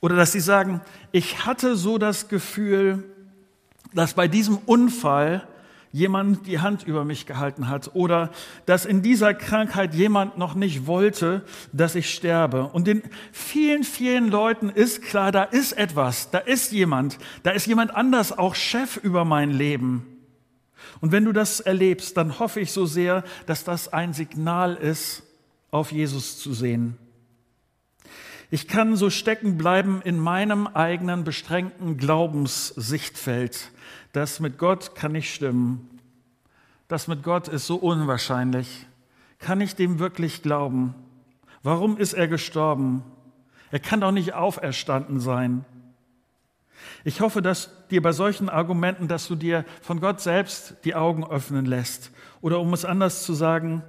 oder 0.00 0.16
dass 0.16 0.32
sie 0.32 0.40
sagen, 0.40 0.80
ich 1.12 1.46
hatte 1.46 1.76
so 1.76 1.96
das 1.96 2.26
Gefühl, 2.26 3.04
dass 3.94 4.14
bei 4.14 4.26
diesem 4.26 4.58
Unfall 4.66 5.46
jemand 5.92 6.46
die 6.46 6.60
Hand 6.60 6.82
über 6.82 7.04
mich 7.04 7.26
gehalten 7.26 7.68
hat 7.68 7.94
oder 7.94 8.30
dass 8.66 8.84
in 8.84 9.02
dieser 9.02 9.34
Krankheit 9.34 9.94
jemand 9.94 10.38
noch 10.38 10.54
nicht 10.54 10.86
wollte, 10.86 11.44
dass 11.72 11.94
ich 11.94 12.12
sterbe. 12.12 12.64
Und 12.64 12.86
den 12.86 13.02
vielen, 13.32 13.84
vielen 13.84 14.30
Leuten 14.30 14.68
ist 14.68 15.02
klar, 15.02 15.32
da 15.32 15.44
ist 15.44 15.72
etwas, 15.72 16.30
da 16.30 16.38
ist 16.38 16.72
jemand, 16.72 17.18
da 17.42 17.50
ist 17.50 17.66
jemand 17.66 17.94
anders 17.94 18.36
auch 18.36 18.54
Chef 18.54 18.96
über 18.96 19.24
mein 19.24 19.50
Leben. 19.50 20.06
Und 21.00 21.12
wenn 21.12 21.24
du 21.24 21.32
das 21.32 21.60
erlebst, 21.60 22.16
dann 22.16 22.38
hoffe 22.38 22.60
ich 22.60 22.72
so 22.72 22.86
sehr, 22.86 23.24
dass 23.46 23.64
das 23.64 23.92
ein 23.92 24.12
Signal 24.12 24.74
ist, 24.74 25.22
auf 25.70 25.92
Jesus 25.92 26.38
zu 26.38 26.52
sehen. 26.54 26.96
Ich 28.50 28.66
kann 28.66 28.96
so 28.96 29.10
stecken 29.10 29.58
bleiben 29.58 30.00
in 30.02 30.18
meinem 30.18 30.66
eigenen 30.66 31.24
bestrengten 31.24 31.98
Glaubenssichtfeld 31.98 33.72
das 34.12 34.40
mit 34.40 34.58
Gott 34.58 34.94
kann 34.94 35.12
nicht 35.12 35.32
stimmen. 35.32 36.00
Das 36.88 37.08
mit 37.08 37.22
Gott 37.22 37.48
ist 37.48 37.66
so 37.66 37.76
unwahrscheinlich. 37.76 38.86
Kann 39.38 39.60
ich 39.60 39.76
dem 39.76 39.98
wirklich 39.98 40.42
glauben? 40.42 40.94
Warum 41.62 41.96
ist 41.98 42.14
er 42.14 42.28
gestorben? 42.28 43.04
Er 43.70 43.78
kann 43.78 44.00
doch 44.00 44.12
nicht 44.12 44.34
auferstanden 44.34 45.20
sein. 45.20 45.64
Ich 47.04 47.20
hoffe, 47.20 47.42
dass 47.42 47.86
dir 47.88 48.00
bei 48.00 48.12
solchen 48.12 48.48
Argumenten, 48.48 49.08
dass 49.08 49.28
du 49.28 49.34
dir 49.34 49.64
von 49.82 50.00
Gott 50.00 50.20
selbst 50.20 50.76
die 50.84 50.94
Augen 50.94 51.24
öffnen 51.24 51.66
lässt. 51.66 52.10
Oder 52.40 52.60
um 52.60 52.72
es 52.72 52.84
anders 52.84 53.24
zu 53.24 53.34
sagen, 53.34 53.82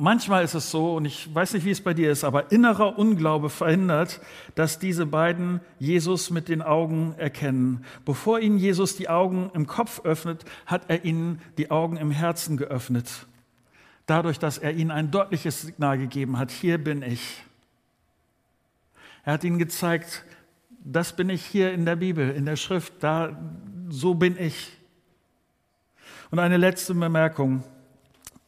Manchmal 0.00 0.44
ist 0.44 0.54
es 0.54 0.70
so, 0.70 0.94
und 0.94 1.06
ich 1.06 1.34
weiß 1.34 1.54
nicht, 1.54 1.64
wie 1.64 1.72
es 1.72 1.80
bei 1.80 1.92
dir 1.92 2.12
ist, 2.12 2.22
aber 2.22 2.52
innerer 2.52 2.96
Unglaube 3.00 3.50
verhindert, 3.50 4.20
dass 4.54 4.78
diese 4.78 5.06
beiden 5.06 5.60
Jesus 5.80 6.30
mit 6.30 6.48
den 6.48 6.62
Augen 6.62 7.16
erkennen. 7.18 7.84
Bevor 8.04 8.38
ihnen 8.38 8.58
Jesus 8.58 8.94
die 8.96 9.08
Augen 9.08 9.50
im 9.54 9.66
Kopf 9.66 10.04
öffnet, 10.04 10.44
hat 10.66 10.82
er 10.86 11.04
ihnen 11.04 11.40
die 11.58 11.72
Augen 11.72 11.96
im 11.96 12.12
Herzen 12.12 12.56
geöffnet. 12.56 13.26
Dadurch, 14.06 14.38
dass 14.38 14.56
er 14.56 14.72
ihnen 14.72 14.92
ein 14.92 15.10
deutliches 15.10 15.62
Signal 15.62 15.98
gegeben 15.98 16.38
hat, 16.38 16.52
hier 16.52 16.78
bin 16.78 17.02
ich. 17.02 17.42
Er 19.24 19.32
hat 19.32 19.42
ihnen 19.42 19.58
gezeigt, 19.58 20.24
das 20.84 21.16
bin 21.16 21.28
ich 21.28 21.44
hier 21.44 21.72
in 21.72 21.84
der 21.84 21.96
Bibel, 21.96 22.30
in 22.30 22.46
der 22.46 22.56
Schrift, 22.56 22.92
da, 23.00 23.36
so 23.88 24.14
bin 24.14 24.38
ich. 24.38 24.70
Und 26.30 26.38
eine 26.38 26.56
letzte 26.56 26.94
Bemerkung. 26.94 27.64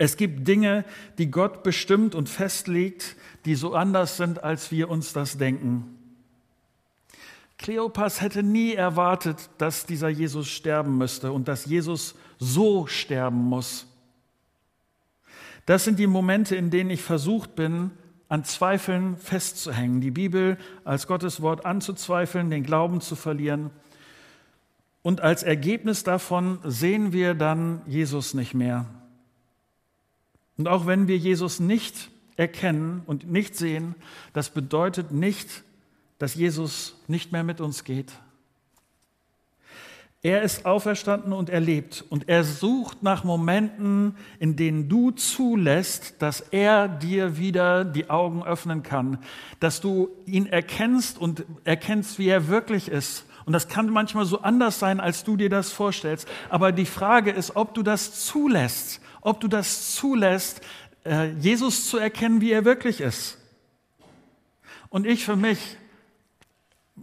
Es 0.01 0.17
gibt 0.17 0.49
Dinge, 0.49 0.87
die 1.19 1.31
Gott 1.31 1.63
bestimmt 1.63 2.15
und 2.15 2.31
festlegt, 2.31 3.17
die 3.45 3.55
so 3.55 3.75
anders 3.75 4.17
sind, 4.17 4.43
als 4.43 4.71
wir 4.71 4.89
uns 4.89 5.13
das 5.13 5.37
denken. 5.37 5.95
Kleopas 7.59 8.23
hätte 8.23 8.43
nie 8.43 8.73
erwartet, 8.73 9.51
dass 9.59 9.85
dieser 9.85 10.09
Jesus 10.09 10.49
sterben 10.49 10.97
müsste 10.97 11.33
und 11.33 11.49
dass 11.49 11.67
Jesus 11.67 12.15
so 12.39 12.87
sterben 12.87 13.37
muss. 13.37 13.89
Das 15.67 15.85
sind 15.85 15.99
die 15.99 16.07
Momente, 16.07 16.57
in 16.57 16.71
denen 16.71 16.89
ich 16.89 17.03
versucht 17.03 17.55
bin, 17.55 17.91
an 18.31 18.43
Zweifeln 18.45 19.19
festzuhängen, 19.19 20.01
die 20.01 20.11
Bibel 20.11 20.57
als 20.83 21.09
Gottes 21.09 21.43
Wort 21.43 21.67
anzuzweifeln, 21.67 22.49
den 22.49 22.63
Glauben 22.63 23.03
zu 23.03 23.17
verlieren. 23.17 23.69
Und 25.03 25.21
als 25.21 25.43
Ergebnis 25.43 26.05
davon 26.05 26.59
sehen 26.65 27.13
wir 27.13 27.35
dann 27.35 27.83
Jesus 27.87 28.33
nicht 28.33 28.55
mehr. 28.55 28.87
Und 30.61 30.69
auch 30.69 30.85
wenn 30.85 31.09
wir 31.09 31.17
Jesus 31.17 31.59
nicht 31.59 32.11
erkennen 32.37 33.01
und 33.07 33.33
nicht 33.33 33.57
sehen, 33.57 33.95
das 34.35 34.51
bedeutet 34.51 35.11
nicht, 35.11 35.63
dass 36.19 36.35
Jesus 36.35 37.01
nicht 37.09 37.33
mehr 37.33 37.45
mit 37.45 37.63
uns 37.63 37.83
geht. 37.83 38.13
Er 40.21 40.43
ist 40.43 40.67
auferstanden 40.67 41.33
und 41.33 41.49
er 41.49 41.61
lebt. 41.61 42.05
Und 42.11 42.29
er 42.29 42.45
sucht 42.45 43.03
nach 43.03 43.25
Momenten, 43.25 44.17
in 44.39 44.55
denen 44.55 44.91
du 44.91 45.13
zulässt, 45.13 46.21
dass 46.21 46.43
er 46.43 46.89
dir 46.89 47.39
wieder 47.39 47.87
die 47.87 48.11
Augen 48.11 48.45
öffnen 48.45 48.83
kann, 48.83 49.17
dass 49.61 49.81
du 49.81 50.11
ihn 50.27 50.45
erkennst 50.45 51.17
und 51.17 51.47
erkennst, 51.65 52.19
wie 52.19 52.29
er 52.29 52.49
wirklich 52.49 52.89
ist. 52.89 53.25
Und 53.47 53.55
das 53.55 53.69
kann 53.69 53.89
manchmal 53.89 54.27
so 54.27 54.43
anders 54.43 54.79
sein, 54.79 55.01
als 55.01 55.25
du 55.25 55.39
dir 55.39 55.49
das 55.49 55.73
vorstellst. 55.73 56.29
Aber 56.51 56.71
die 56.71 56.85
Frage 56.85 57.31
ist, 57.31 57.57
ob 57.57 57.73
du 57.73 57.83
das 57.83 58.27
zulässt, 58.27 59.01
ob 59.21 59.41
du 59.41 59.49
das 59.49 59.95
zulässt, 59.95 60.61
äh, 61.05 61.31
Jesus 61.33 61.89
zu 61.89 61.99
erkennen, 61.99 62.41
wie 62.41 62.53
er 62.53 62.65
wirklich 62.65 63.01
ist. 63.01 63.39
Und 64.89 65.07
ich 65.07 65.25
für 65.25 65.37
mich 65.37 65.77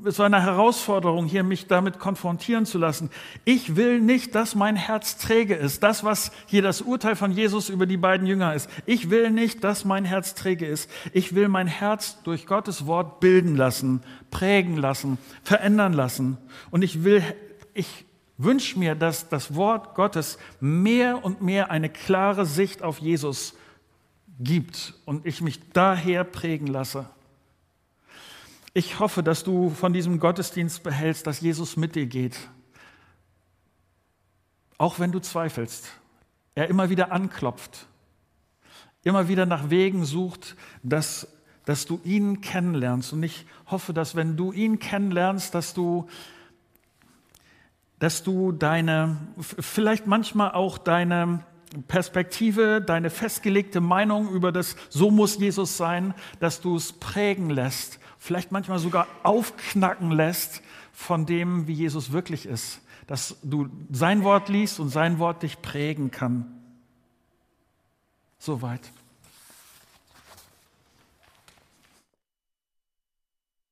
es 0.06 0.20
war 0.20 0.28
eine 0.28 0.42
Herausforderung, 0.42 1.26
hier 1.26 1.44
mich 1.44 1.68
damit 1.68 2.00
konfrontieren 2.00 2.66
zu 2.66 2.78
lassen. 2.78 3.10
Ich 3.46 3.76
will 3.76 4.00
nicht, 4.00 4.36
dass 4.36 4.56
mein 4.56 4.76
Herz 4.76 5.18
träge 5.18 5.56
ist. 5.56 5.84
Das, 5.84 6.04
was 6.04 6.32
hier 6.46 6.62
das 6.62 6.82
Urteil 6.82 7.16
von 7.16 7.32
Jesus 7.32 7.70
über 7.70 7.86
die 7.86 7.98
beiden 7.98 8.28
Jünger 8.28 8.54
ist. 8.54 8.70
Ich 8.86 9.10
will 9.10 9.32
nicht, 9.32 9.64
dass 9.64 9.86
mein 9.86 10.06
Herz 10.06 10.36
träge 10.36 10.66
ist. 10.66 10.90
Ich 11.14 11.36
will 11.36 11.48
mein 11.48 11.68
Herz 11.68 12.22
durch 12.24 12.46
Gottes 12.46 12.86
Wort 12.86 13.20
bilden 13.20 13.56
lassen, 13.56 14.02
prägen 14.30 14.78
lassen, 14.78 15.18
verändern 15.44 15.94
lassen. 15.94 16.38
Und 16.70 16.84
ich 16.84 17.04
will, 17.04 17.24
ich 17.74 18.06
wünsche 18.38 18.78
mir, 18.78 18.96
dass 18.96 19.30
das 19.30 19.56
Wort 19.56 19.96
Gottes 19.96 20.38
mehr 20.60 21.24
und 21.24 21.42
mehr 21.42 21.72
eine 21.72 21.90
klare 21.90 22.46
Sicht 22.46 22.84
auf 22.84 23.00
Jesus 23.00 23.56
gibt 24.40 24.94
und 25.06 25.26
ich 25.26 25.42
mich 25.42 25.72
daher 25.74 26.24
prägen 26.24 26.68
lasse. 26.68 27.10
Ich 28.74 29.00
hoffe, 29.00 29.24
dass 29.24 29.44
du 29.44 29.72
von 29.72 29.92
diesem 29.92 30.20
Gottesdienst 30.20 30.84
behältst, 30.84 31.26
dass 31.26 31.42
Jesus 31.42 31.78
mit 31.78 31.96
dir 31.96 32.06
geht. 32.06 32.38
Auch 34.78 35.00
wenn 35.00 35.12
du 35.12 35.20
zweifelst. 35.20 35.92
Er 36.54 36.70
immer 36.70 36.92
wieder 36.92 37.12
anklopft. 37.12 37.88
Immer 39.04 39.28
wieder 39.28 39.48
nach 39.48 39.72
Wegen 39.72 40.06
sucht, 40.06 40.56
dass, 40.84 41.28
dass 41.66 41.86
du 41.86 42.00
ihn 42.04 42.42
kennenlernst. 42.42 43.14
Und 43.14 43.24
ich 43.24 43.48
hoffe, 43.66 43.94
dass 43.94 44.16
wenn 44.16 44.38
du 44.38 44.52
ihn 44.52 44.78
kennenlernst, 44.78 45.56
dass 45.56 45.74
du, 45.74 46.08
dass 48.00 48.24
du 48.24 48.52
deine, 48.52 49.18
vielleicht 49.40 50.08
manchmal 50.08 50.52
auch 50.52 50.78
deine 50.78 51.44
Perspektive, 51.88 52.82
deine 52.82 53.10
festgelegte 53.10 53.82
Meinung 53.82 54.30
über 54.30 54.52
das, 54.52 54.76
so 54.90 55.12
muss 55.12 55.38
Jesus 55.38 55.78
sein, 55.78 56.14
dass 56.40 56.62
du 56.62 56.76
es 56.76 56.94
prägen 56.94 57.50
lässt 57.50 58.00
vielleicht 58.18 58.52
manchmal 58.52 58.80
sogar 58.80 59.08
aufknacken 59.24 60.12
lässt 60.12 60.62
von 60.92 61.26
dem, 61.26 61.68
wie 61.68 61.74
Jesus 61.74 62.12
wirklich 62.12 62.46
ist. 62.46 62.82
Dass 63.06 63.38
du 63.42 63.70
sein 63.90 64.24
Wort 64.24 64.50
liest 64.50 64.80
und 64.80 64.90
sein 64.90 65.20
Wort 65.20 65.44
dich 65.44 65.62
prägen 65.62 66.12
kann. 66.12 66.46
Soweit. 68.38 68.92